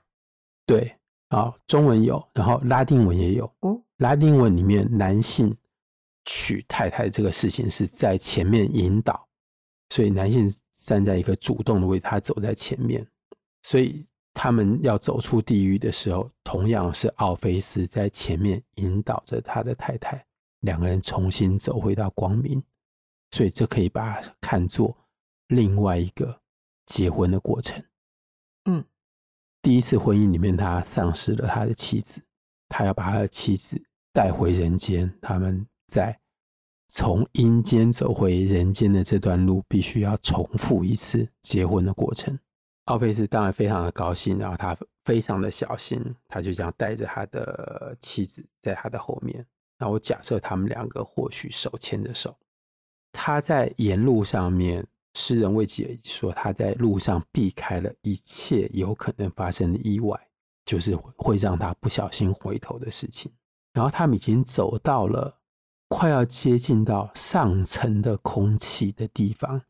[0.65, 0.95] 对，
[1.27, 3.45] 啊，中文有，然后拉丁文也有。
[3.59, 5.53] 哦，拉丁文里面男性
[6.23, 9.27] 娶太太这个事情是在前面引导，
[9.89, 13.05] 所以男性站在一个主动的位置，他走在前面，
[13.63, 14.05] 所以。
[14.37, 20.25] 他们要走出地狱的时候，同样是奥菲斯在前面引导着他的太太，
[20.59, 22.61] 两个人重新走回到光明，
[23.31, 24.93] 所以这可以把它看作
[25.47, 26.41] 另外一个
[26.85, 27.83] 结婚的过程。
[28.65, 28.83] 嗯，
[29.61, 32.21] 第一次婚姻里面，他丧失了他的妻子，
[32.69, 33.81] 他要把他的妻子
[34.11, 36.19] 带回人间，他们在
[36.87, 42.37] 从阴间走回人间的这段路，必须要重复一次结婚的过程。
[42.85, 49.45] 奥菲斯当然非常的高兴，然后他非常的小心，他就这样带着他的妻子在他的后面。
[49.77, 52.37] 那我假设他们两个或许手牵着手，
[53.11, 54.85] 他在沿路上面，
[55.15, 60.19] 诗人魏吉尔说他在路上避开了一切有可能发生的意外，
[60.65, 63.31] 就是会让他不小心回头的事情。
[63.73, 65.39] 然后他们已经走到了
[65.87, 69.61] 快要接近到上层的空气的地方，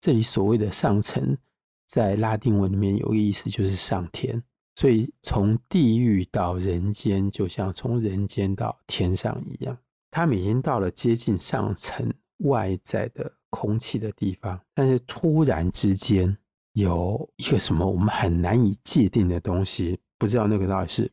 [0.00, 1.36] 这里所谓的上层。
[1.84, 4.42] 在拉丁文里面有个意思，就是上天，
[4.76, 9.76] 所以从地狱到人间，就像从人间到天上一样。
[10.10, 16.34] 他们已经到了接近上层外在的空气的地方，但是突然之间
[16.72, 21.12] 有一个什么我们很难以界定的东西，不知道那个到底是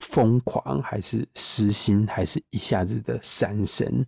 [0.00, 4.04] 疯狂还是失心，还是一下子的闪神，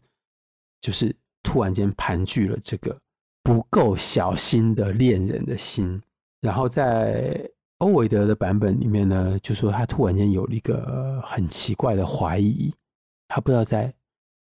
[0.81, 2.99] 就是突然间盘踞了这个
[3.45, 6.03] 不够小心的恋人的心。
[6.41, 7.49] 然后在
[7.79, 12.75] 欧维德的版本里面呢，就说他突然间有一个很奇怪的怀疑，
[13.29, 13.95] 他不知道在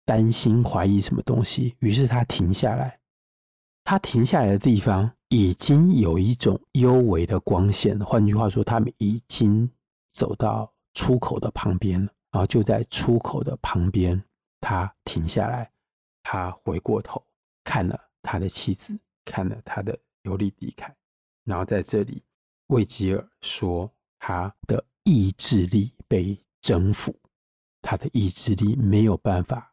[0.05, 2.95] 担心怀疑什么东西，于是他停下来。
[3.87, 9.70] 他停下来的地方已经有一种幽微的光线，换句话说，他们已经
[10.11, 12.11] 走到出口的旁边了。
[12.32, 14.20] 然后就在出口的旁边，
[14.61, 15.70] 他停下来，
[16.24, 17.24] 他回过头
[17.62, 20.93] 看了他的妻子，看了他的尤利迪凯。
[21.45, 22.20] 然后在这里，
[22.66, 27.14] 魏吉尔说他的意志力被征服，
[27.80, 29.72] 他的意志力没有办法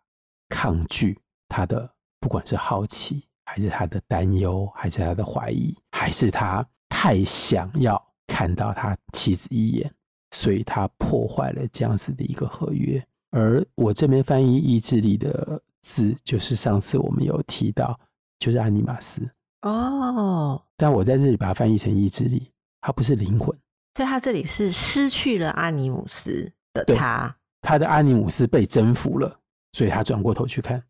[0.50, 9.92] 抗拒他的，不管是好奇，还是他的担忧，还是他的怀疑，还是他太想要看到他妻子一眼，
[10.32, 13.04] 所以他破坏了这样子的一个合约。
[13.32, 18.00] 而我这边翻译意志力的字，就是上次我们有提到，
[18.40, 19.28] 就是阿尼玛斯。
[19.62, 23.48] 哦，但我在这里把它翻译成意志力，它不是灵魂，
[23.96, 29.40] 所以它这里是失去了阿尼姆斯的他，他的阿尼姆斯被征服了，
[29.72, 30.84] 所以他转过头去看。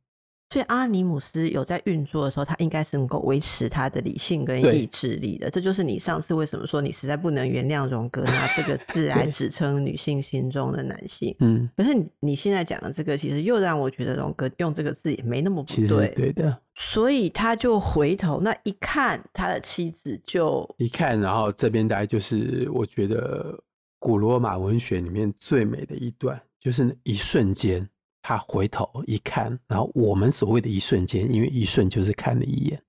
[0.53, 5.49] 所以阿尼姆斯有在运作的时候，他应该是能够维持他的理性跟意志力的。
[5.49, 11.35] 这就是你上次为什么说你实在不能原谅荣格拿这个字来 指称女性心中的男性。
[11.39, 15.75] 嗯，可是你你现在讲的这个，其实又让我觉得荣格用这个字也没那么不对。
[15.75, 16.55] 其实对的。
[16.75, 23.59] 所以他就回头那一看，他的妻子就一看，然后这边大概就是我觉得
[23.97, 27.89] 古罗马文学里面最美的一段，就是那一瞬间。
[28.23, 32.81] 他回头一看，然后我们所谓的一瞬间，因为一瞬就是看了一眼，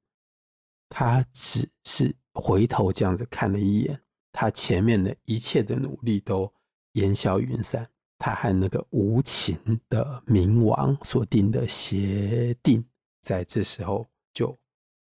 [0.88, 6.50] 他只是回头这样子看了一眼，他前面的一切的努力都
[6.92, 9.58] 烟消云散，他和那个无情
[9.88, 12.84] 的冥王所定的协定，
[13.20, 14.56] 在这时候就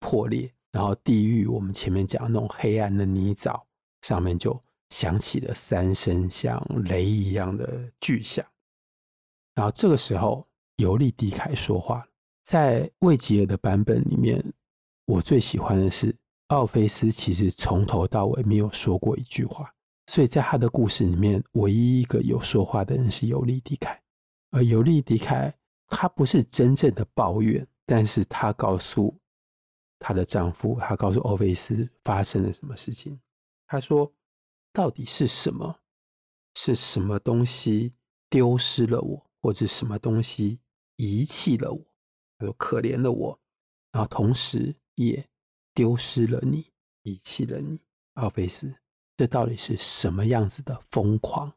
[0.01, 3.63] 破裂，然后地狱我们前面讲那种黑暗的泥沼
[4.03, 4.61] 上面就
[4.91, 8.45] 响起了三声像雷一样的巨响。
[9.57, 10.47] 然后这个时候，
[10.77, 12.07] 尤利迪凯说话。
[12.45, 14.41] 在魏吉尔的版本里面，
[15.07, 16.15] 我最喜欢的是
[16.49, 19.75] 奥菲斯其实从头到尾没有说过一句话，
[20.07, 24.01] 所以在他的故事里面，唯一一个有说话的人是尤利迪凯。
[24.53, 25.53] 而尤利迪凯，
[25.89, 29.13] 她不是真正的抱怨，但是她告诉
[29.99, 33.19] 她的丈夫，她告诉奥菲斯发生了什么事情。
[33.67, 34.11] 她说
[34.73, 35.81] ：“到底是什么？
[36.55, 37.93] 是什么东西
[38.31, 40.59] 丢失了我，或者什么东西
[40.97, 41.81] 遗弃了我？”
[42.37, 43.39] 他说：“可怜的我，
[43.93, 45.25] 然后同时也
[45.73, 46.67] 丢失了你，
[47.05, 47.79] 遗弃了你，
[48.15, 48.75] 奥菲斯。
[49.17, 51.53] 这到底是什么样子的疯狂？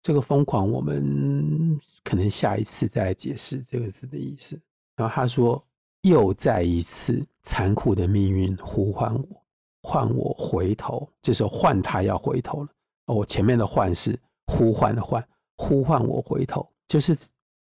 [0.00, 4.58] 这个疯狂，我们可能下一次再来解释这个字的意思。
[4.96, 5.62] 然后他说，
[6.00, 9.44] 又再一次残酷的命运呼唤我，
[9.82, 11.06] 唤我回头。
[11.20, 12.70] 这时候唤他要回头了。
[13.04, 15.22] 我前面的唤是呼唤的唤，
[15.58, 17.16] 呼唤我回头，就是。”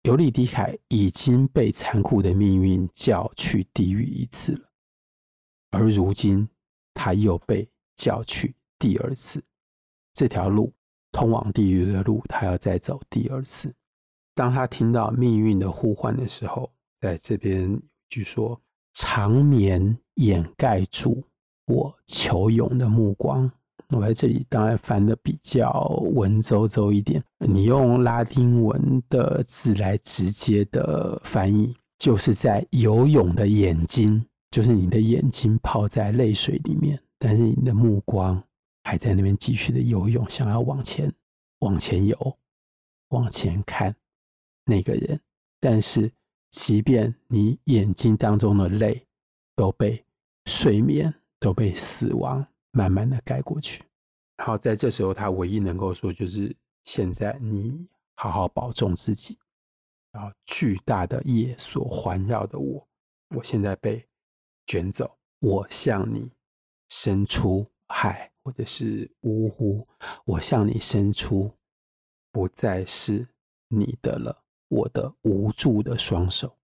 [0.04, 4.68] 尤利迪凯已经被残酷的命运叫去地狱一次了，
[5.70, 6.48] 而如今
[6.92, 9.40] 他又被叫去第二次。
[10.12, 10.74] 这条路
[11.12, 13.72] 通往地狱的路，他要再走第二次。
[14.34, 16.68] 当他听到命运的呼唤的时候，
[17.00, 18.60] 在这边据说
[18.94, 21.22] 长眠掩盖住
[21.66, 23.48] 我求永的目光。
[23.90, 25.70] 我在这里当然翻的比较
[26.14, 27.22] 文绉绉一点。
[27.38, 38.42] 你用拉丁文的字来直接的翻译，就是在游泳的眼睛，就是你的眼睛泡在泪水里面，但是你的目光
[38.84, 41.12] 还在那边继续的游泳，想要往前
[41.60, 42.38] 往前游，
[43.10, 43.94] 往前看
[44.64, 45.20] 那个人。
[45.60, 46.10] 但是，
[46.50, 49.06] 即便你眼睛当中的泪
[49.54, 50.04] 都被
[50.46, 52.44] 睡眠，都被死亡。
[52.72, 53.84] 慢慢的盖过去，
[54.36, 56.54] 然后在这时候，他唯一能够说就是：
[56.84, 59.38] 现在你好好保重自己。
[60.10, 62.86] 然后巨大的夜所环绕的我，
[63.36, 64.06] 我现在被
[64.66, 66.30] 卷走，我向你
[66.88, 69.86] 伸出海或者是呜呼，
[70.24, 71.50] 我向你伸出
[72.30, 73.26] 不再是
[73.68, 76.54] 你的了，我的无助的双手。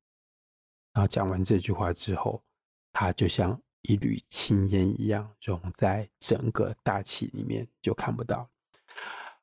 [0.93, 2.43] 然后讲完这句话之后，
[2.93, 3.61] 他就像。
[3.89, 8.47] 一缕青烟一样融在整个大气里面，就看不到。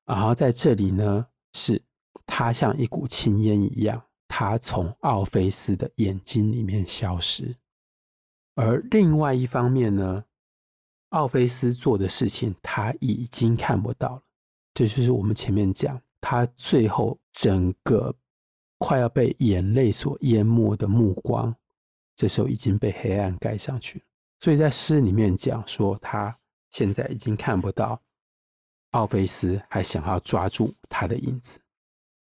[0.05, 1.81] 然后在这里呢，是
[2.27, 7.55] 它像一股青烟一样，它从奥菲斯的眼睛里面消失。
[8.53, 10.23] 而另外一方面呢，
[11.09, 14.21] 奥菲斯做的事情他已经看不到了。
[14.75, 18.13] 这就是我们前面讲，他最后整个
[18.77, 21.55] 快要被眼泪所淹没的目光，
[22.15, 24.05] 这时候已经被黑暗盖上去了。
[24.39, 26.37] 所以在诗里面讲说，他
[26.71, 27.99] 现在已经看不到
[28.91, 31.59] 奥菲斯还想要抓住他的影子，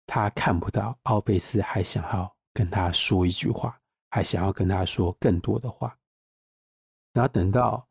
[0.07, 3.79] 他看不到奥菲斯还想要跟他说一句话，
[4.11, 5.97] 还想要跟他说更多的话。
[7.13, 7.87] 然后等到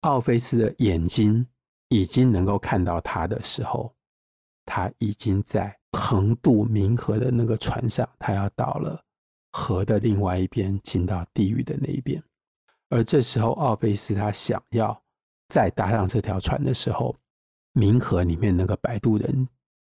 [0.00, 1.46] 奥菲斯的眼睛
[1.88, 3.94] 已经能够看到他的时候，
[4.64, 9.02] 他已经在横渡冥河的那个船上，他要到了
[9.52, 12.22] 河的另外一边，进到地狱的那一边。
[12.90, 14.98] 而这时候，奥菲斯他想要
[15.48, 17.14] 再搭上这条船的时候，
[17.74, 19.46] 冥河里面那个摆渡人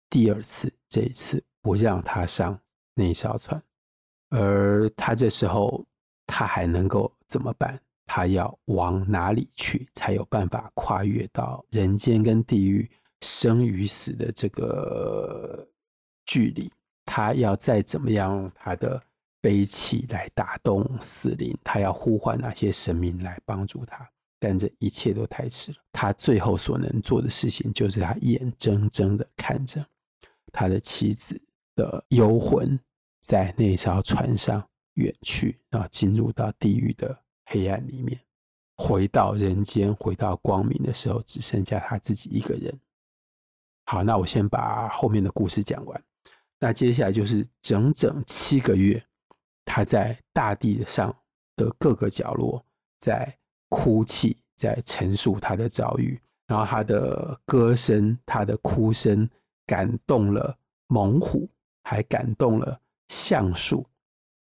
[0.09, 2.59] 第二次，这一次不让他上
[2.93, 3.61] 那艘船，
[4.29, 5.85] 而他这时候
[6.27, 7.79] 他还能够怎么办？
[8.05, 12.89] 他要往哪里去才有办法跨越到人间跟地狱
[13.21, 15.65] 生与死的这个
[16.25, 16.69] 距离？
[17.05, 18.51] 他要再怎么样？
[18.55, 19.01] 他的。
[19.41, 24.09] 悲泣来打动死灵，他要呼唤那些神明来帮助他，
[24.39, 25.77] 但这一切都太迟了。
[25.91, 29.85] 他最后所能做的事情，就是他眼睁睁的看着
[30.51, 31.41] 他的妻子
[31.75, 32.77] 的幽魂
[33.21, 34.61] 在那艘船上
[34.95, 38.19] 远去，然后进入到地狱的黑暗里面，
[38.75, 42.77] 回到人间，回到光明的时候，只剩下他自己一个人。
[43.85, 46.03] 好，那我先把后面的故事讲完。
[46.59, 49.01] 那接下来就是整整七个月。
[49.69, 51.15] 他在大地上
[51.55, 52.65] 的各个角落，
[52.97, 53.31] 在
[53.69, 56.19] 哭泣，在陈述他的遭遇。
[56.47, 59.29] 然后他的歌声，他的哭声，
[59.67, 60.57] 感动了
[60.87, 61.47] 猛虎，
[61.83, 63.85] 还感动了橡树，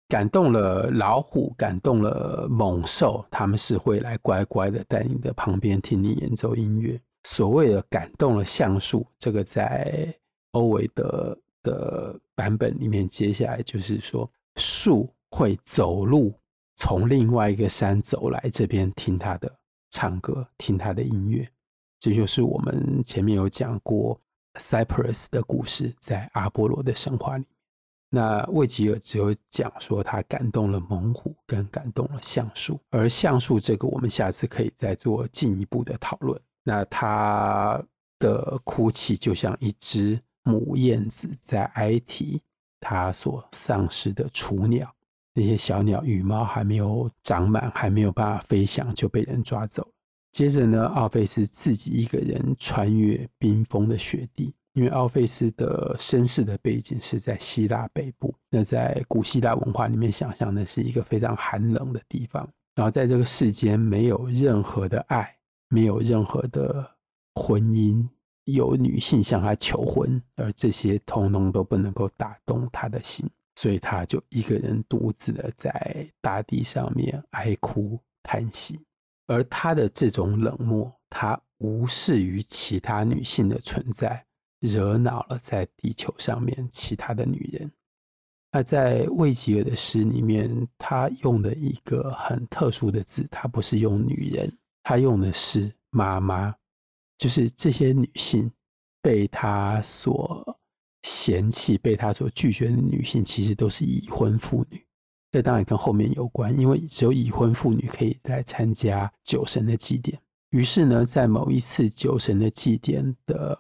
[0.08, 3.26] 感动了老虎，感动了猛兽。
[3.30, 6.98] 他们是会来乖乖的在你的旁边听你演奏音乐。
[7.26, 10.08] 所谓的感动了橡树，这个在
[10.52, 14.32] 欧维德的版本里面，接下来就是说。
[14.56, 16.34] 树会走路
[16.76, 19.54] 从另外一个山走来这边听他的
[19.92, 21.50] 唱歌，听他的音乐。
[22.00, 24.20] 这就是我们前面有讲过
[24.56, 27.46] Cyprus 的故事，在阿波罗的神话里。
[28.12, 36.42] 那魏吉尔只有讲说他感动了猛虎，跟感动了橡树，而橡树这个我们下次可以再做进一步的讨论。
[36.64, 37.84] 那他
[38.18, 42.42] 的哭泣就像一只母燕子在哀啼
[42.80, 44.94] 它所丧失的雏鸟，
[45.34, 49.88] 那些小鸟羽毛还没有长满，还没有办法飞翔就被人抓走。
[50.32, 54.54] 接着呢，奥菲斯自己一个人穿越冰封的雪地。
[54.74, 62.48] 因为奥菲斯的身世的背景是在希腊北部，那在古希腊文化里面，想象的是一个非常寒冷的地方。
[62.76, 65.36] 然后在这个世间，没有任何的爱，
[65.70, 66.90] 没有任何的
[67.36, 68.08] 婚姻，
[68.54, 78.80] 有女性向他求婚，而这些通通都不能够打动他的心，所以他就一个人独自的在大地上面哀哭叹息。
[79.28, 84.26] 而他的这种冷漠，他无视于其他女性的存在。
[84.62, 87.72] 惹恼了在地球上面其他的女人。
[88.52, 94.52] 那在魏吉尔的诗里面，他用的一个很特殊的字，他不是用女人，
[94.84, 96.54] 他用的是妈妈，
[97.20, 98.52] 就是这些女性
[99.00, 100.60] 被他所
[101.04, 104.84] 嫌弃、被他所拒绝的女性，其实都是已婚妇女。
[105.32, 110.20] 这当然跟后面有关，因为只有已婚妇女可以来参加酒神的祭典。
[110.50, 113.56] 于是呢，在某一次酒神的祭典的。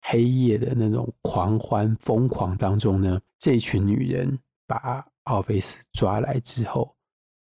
[0.00, 6.94] 黑夜的那种狂欢疯狂当中呢，这群女人把奥菲斯抓来之后，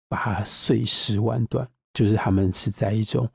[0.09, 1.65] 把他碎尸万段。
[1.93, 3.29] 就是他们是在一种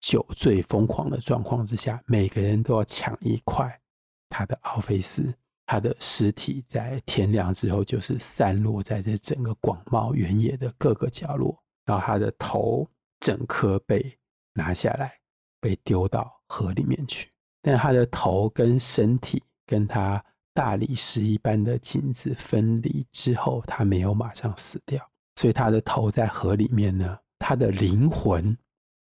[0.00, 3.80] 酒醉疯狂的状况之下，每个人都要抢一块
[4.28, 5.34] 他的奥菲斯。
[5.70, 11.62] 他的尸体在天亮之后，就是散落在这整个广袤原野的各个角落。
[11.84, 12.88] 然后他的头
[13.20, 14.16] 整颗被
[14.54, 15.12] 拿下来，
[15.60, 17.30] 被丢到河里面去。
[17.60, 20.24] 但他的头跟身体跟他
[20.54, 27.18] 大理石一般的颈子分离之后，他没有马上死掉，所以他的头在河里面呢。
[27.38, 28.56] 他的灵魂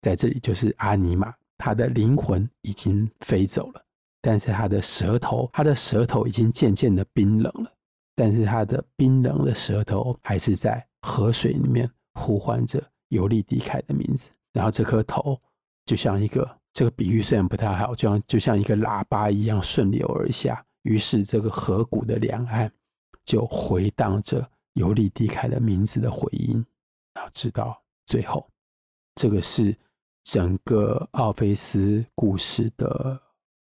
[0.02, 3.84] 在这里就是阿尼玛，他的灵魂已经飞走了，
[4.22, 7.72] 但是他的舌头，他的舌头已经渐渐的冰冷了，
[8.16, 15.40] 但是他的冰冷的舌头还是在河水里面呼唤着尤利迪凯的名字，然后这颗头
[15.86, 16.58] 就像一个。
[16.72, 20.64] 这个比喻虽然不太好，就像就像一个喇叭一样顺流而下。
[20.84, 22.72] 于是，这个河谷的两岸
[23.26, 26.64] 就回荡着尤利迪凯的名字的回音。
[27.14, 28.48] 然后，直到最后，
[29.16, 29.76] 这个是
[30.32, 33.20] 整个奥菲斯故事的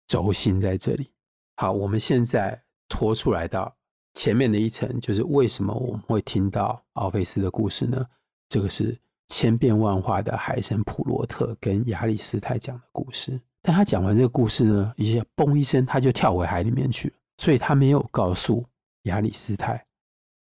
[0.07, 1.11] 轴心在这里。
[1.57, 3.75] 好，我们现在拖出来到
[4.13, 8.07] 前面的一层，就是为什么我们会听到奥菲斯的故事呢？
[8.49, 8.99] 这个是。
[9.29, 17.15] 千变万化的海神普罗特跟亚里斯泰讲的故事，但他讲完这个故事呢，一下嘣一声，他就跳回海里面去了。
[17.39, 18.63] 所以他没有告诉
[19.05, 19.83] 亚里斯泰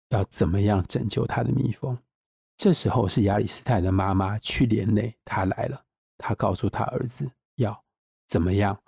[0.10, 1.96] 要怎么样拯救他的蜜蜂。
[2.58, 5.84] 这时候是亚里斯泰的妈妈去连内，她来了，
[6.22, 7.84] 他告诉他儿子要
[8.28, 8.80] 怎么样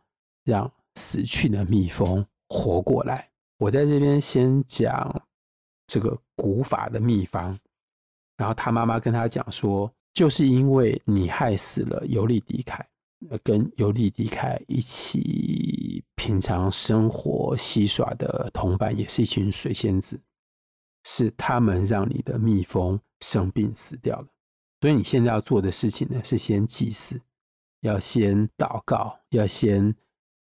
[0.44, 3.30] 让死去的蜜蜂活过来。
[3.58, 5.22] 我在这边先讲
[5.88, 7.60] 这个古法的秘方。
[8.36, 12.86] 然后他妈妈跟他讲说，就是因为你害死了尤利迪凯，
[13.44, 20.20] 跟尤利迪凯一起平常生活戏耍的同伴，也是一群水仙子，
[21.04, 24.28] 是他们让你的蜜蜂生病死掉了。
[24.84, 27.18] 所以你现在要做的事情呢，是先祭祀，
[27.84, 29.96] 要先祷告，要先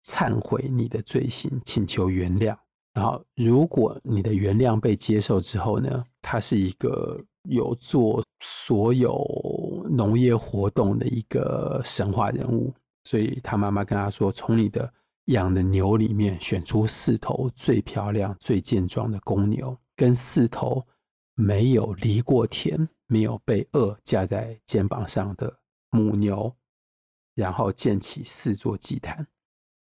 [0.04, 2.58] 忏悔你的罪行，请求原谅。
[2.92, 7.24] 然后如果你的原谅被接受之后呢，它是一个。
[7.50, 12.72] 有做所有农业活动的一个神话人物，
[13.04, 14.94] 所以他妈妈跟他说：“从你的
[15.26, 20.86] 养的牛里面选出四头最漂亮、最健壮的公牛，跟四头
[21.42, 26.56] 没有犁过田、没有被轭架在肩膀上的母牛，
[27.34, 29.26] 然后建起四座祭坛，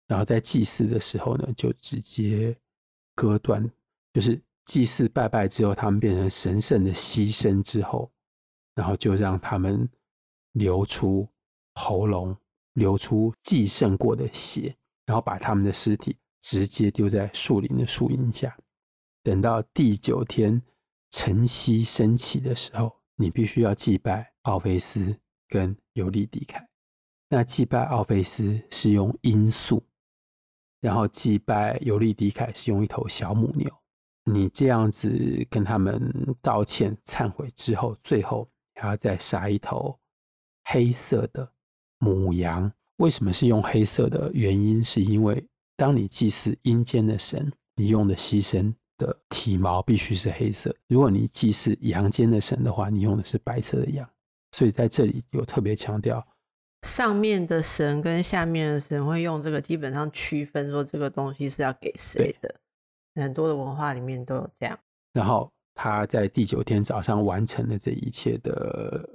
[0.07, 2.55] 然后在祭祀的时候呢，就直接
[3.15, 3.69] 割断，
[4.13, 8.09] 就是。”祭祀拜拜之后，他们变成神圣的牺牲之后，
[8.75, 9.89] 然后就让他们
[10.53, 11.27] 流出
[11.73, 12.37] 喉咙，
[12.73, 14.73] 流出祭圣过的血，
[15.05, 18.55] 然后把他们的尸体直接丢在树林的树荫下。
[19.23, 20.61] 等到第九天
[21.11, 25.15] 晨曦升起的时候，你必须要祭拜奥菲斯
[25.47, 26.67] 跟尤利迪凯。
[27.29, 29.83] 那祭拜奥菲斯是用罂粟，
[30.79, 33.69] 然后祭拜尤利迪凯是用一头小母牛。
[34.23, 39.99] 你这样子跟他们道歉、忏悔之后，最后还要再杀一头
[40.65, 41.51] 黑色的
[41.99, 42.71] 母羊。
[42.97, 45.43] 为什么是用黑色的原因，是因为
[45.75, 48.73] 当你祭祀阴间的神，你用的牺牲
[49.05, 54.07] 的体毛必须是黑色；如果你祭祀阳间的神的话，你用的是白色的羊。
[54.51, 56.25] 所以在这里有特别强调，
[56.83, 62.53] 上面的神跟下面的神会用这个基本上区分，说这个东西是要给谁的。
[63.15, 64.77] 很多的文化里面都有这样。
[65.13, 69.09] 然后他在第九天早上完成了这一切的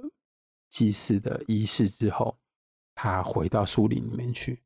[0.69, 2.35] 祭祀的仪式之后，
[2.93, 4.59] 他回到树林里面去。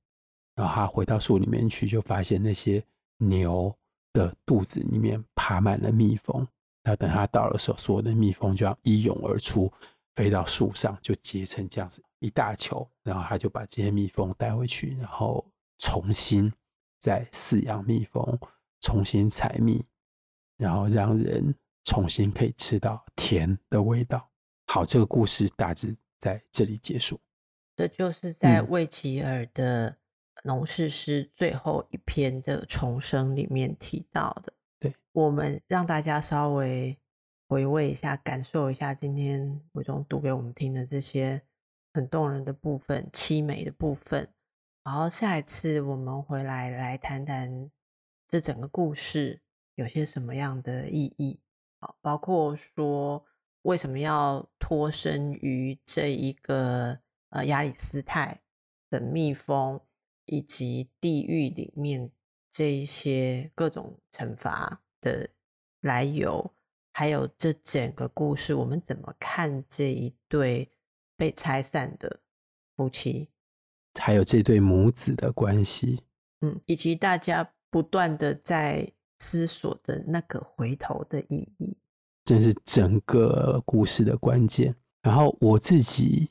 [0.56, 2.84] 然后他回到树里面去，就发现那些
[3.18, 3.74] 牛
[4.14, 6.48] 的肚子里面爬满了蜜蜂。
[6.84, 9.72] 那等他到的时候，所有的蜜蜂就要一涌而出。
[10.14, 15.44] 飞到树上就结成这样子一大球，然后他就把这些蜜蜂带回去，然后
[15.78, 16.52] 重新
[17.00, 18.38] 再饲养蜜蜂，
[18.82, 19.82] 重新采蜜，
[20.58, 21.56] 然后让人
[21.86, 24.30] 重新可以吃到甜的味道。
[24.68, 27.18] 好，这个故事大致在这里结束。
[27.78, 29.96] 这就是在魏吉尔的
[30.44, 34.54] 农事诗最后一篇的重生里面提到的。
[34.80, 36.98] 对，我们让大家稍微。
[37.52, 41.42] 回味一下，感受一下今天伟忠读给我们听的这些
[41.94, 44.30] 很动人的部分、凄美的部分。
[44.86, 47.70] 然后下一次我们回来来谈谈
[48.30, 49.42] 这整个故事
[49.76, 51.42] 有些什么样的意义。
[51.82, 53.26] 好，包括说
[53.64, 57.00] 为什么要脱身于这一个
[57.32, 58.40] 呃亚里斯泰
[58.90, 59.82] 的蜜蜂，
[60.32, 62.10] 以及地狱里面
[62.50, 65.30] 这一些各种惩罚的
[65.82, 66.54] 来由。
[66.94, 70.70] 还有这整个故事，我们怎么看这一对
[71.16, 72.22] 被拆散的
[72.76, 73.30] 夫妻？
[74.00, 76.04] 还有这对母子的关系，
[76.42, 81.78] 嗯，以及大家不断的在思索的那个回头的意义，
[82.26, 84.76] 这是整个故事的关键。
[85.02, 86.30] 然后我自己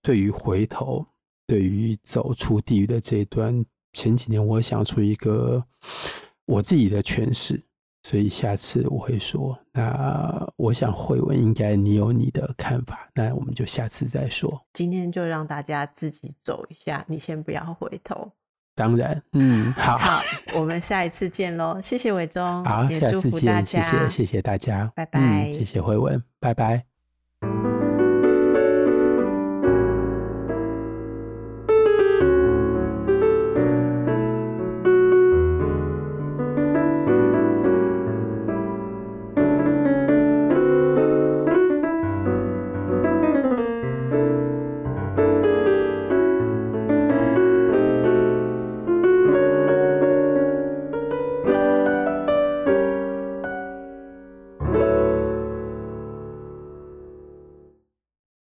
[0.00, 1.06] 对于回头，
[1.48, 5.64] 对于走出地狱的这一段，前几年我想出一个
[6.44, 7.60] 我自己的诠释。
[8.04, 14.64] 所以下次我会说，那我想慧文应该你有你的看法，那我们就下次再说。
[14.72, 18.30] 今天就让大家自己走一下，你先不要回头。
[18.74, 20.22] 当然，嗯，好，好，
[20.54, 26.84] 我们下一次见喽，谢谢伟忠， 好，下次见，谢谢，谢谢大家，拜拜，嗯，谢谢慧文，拜拜。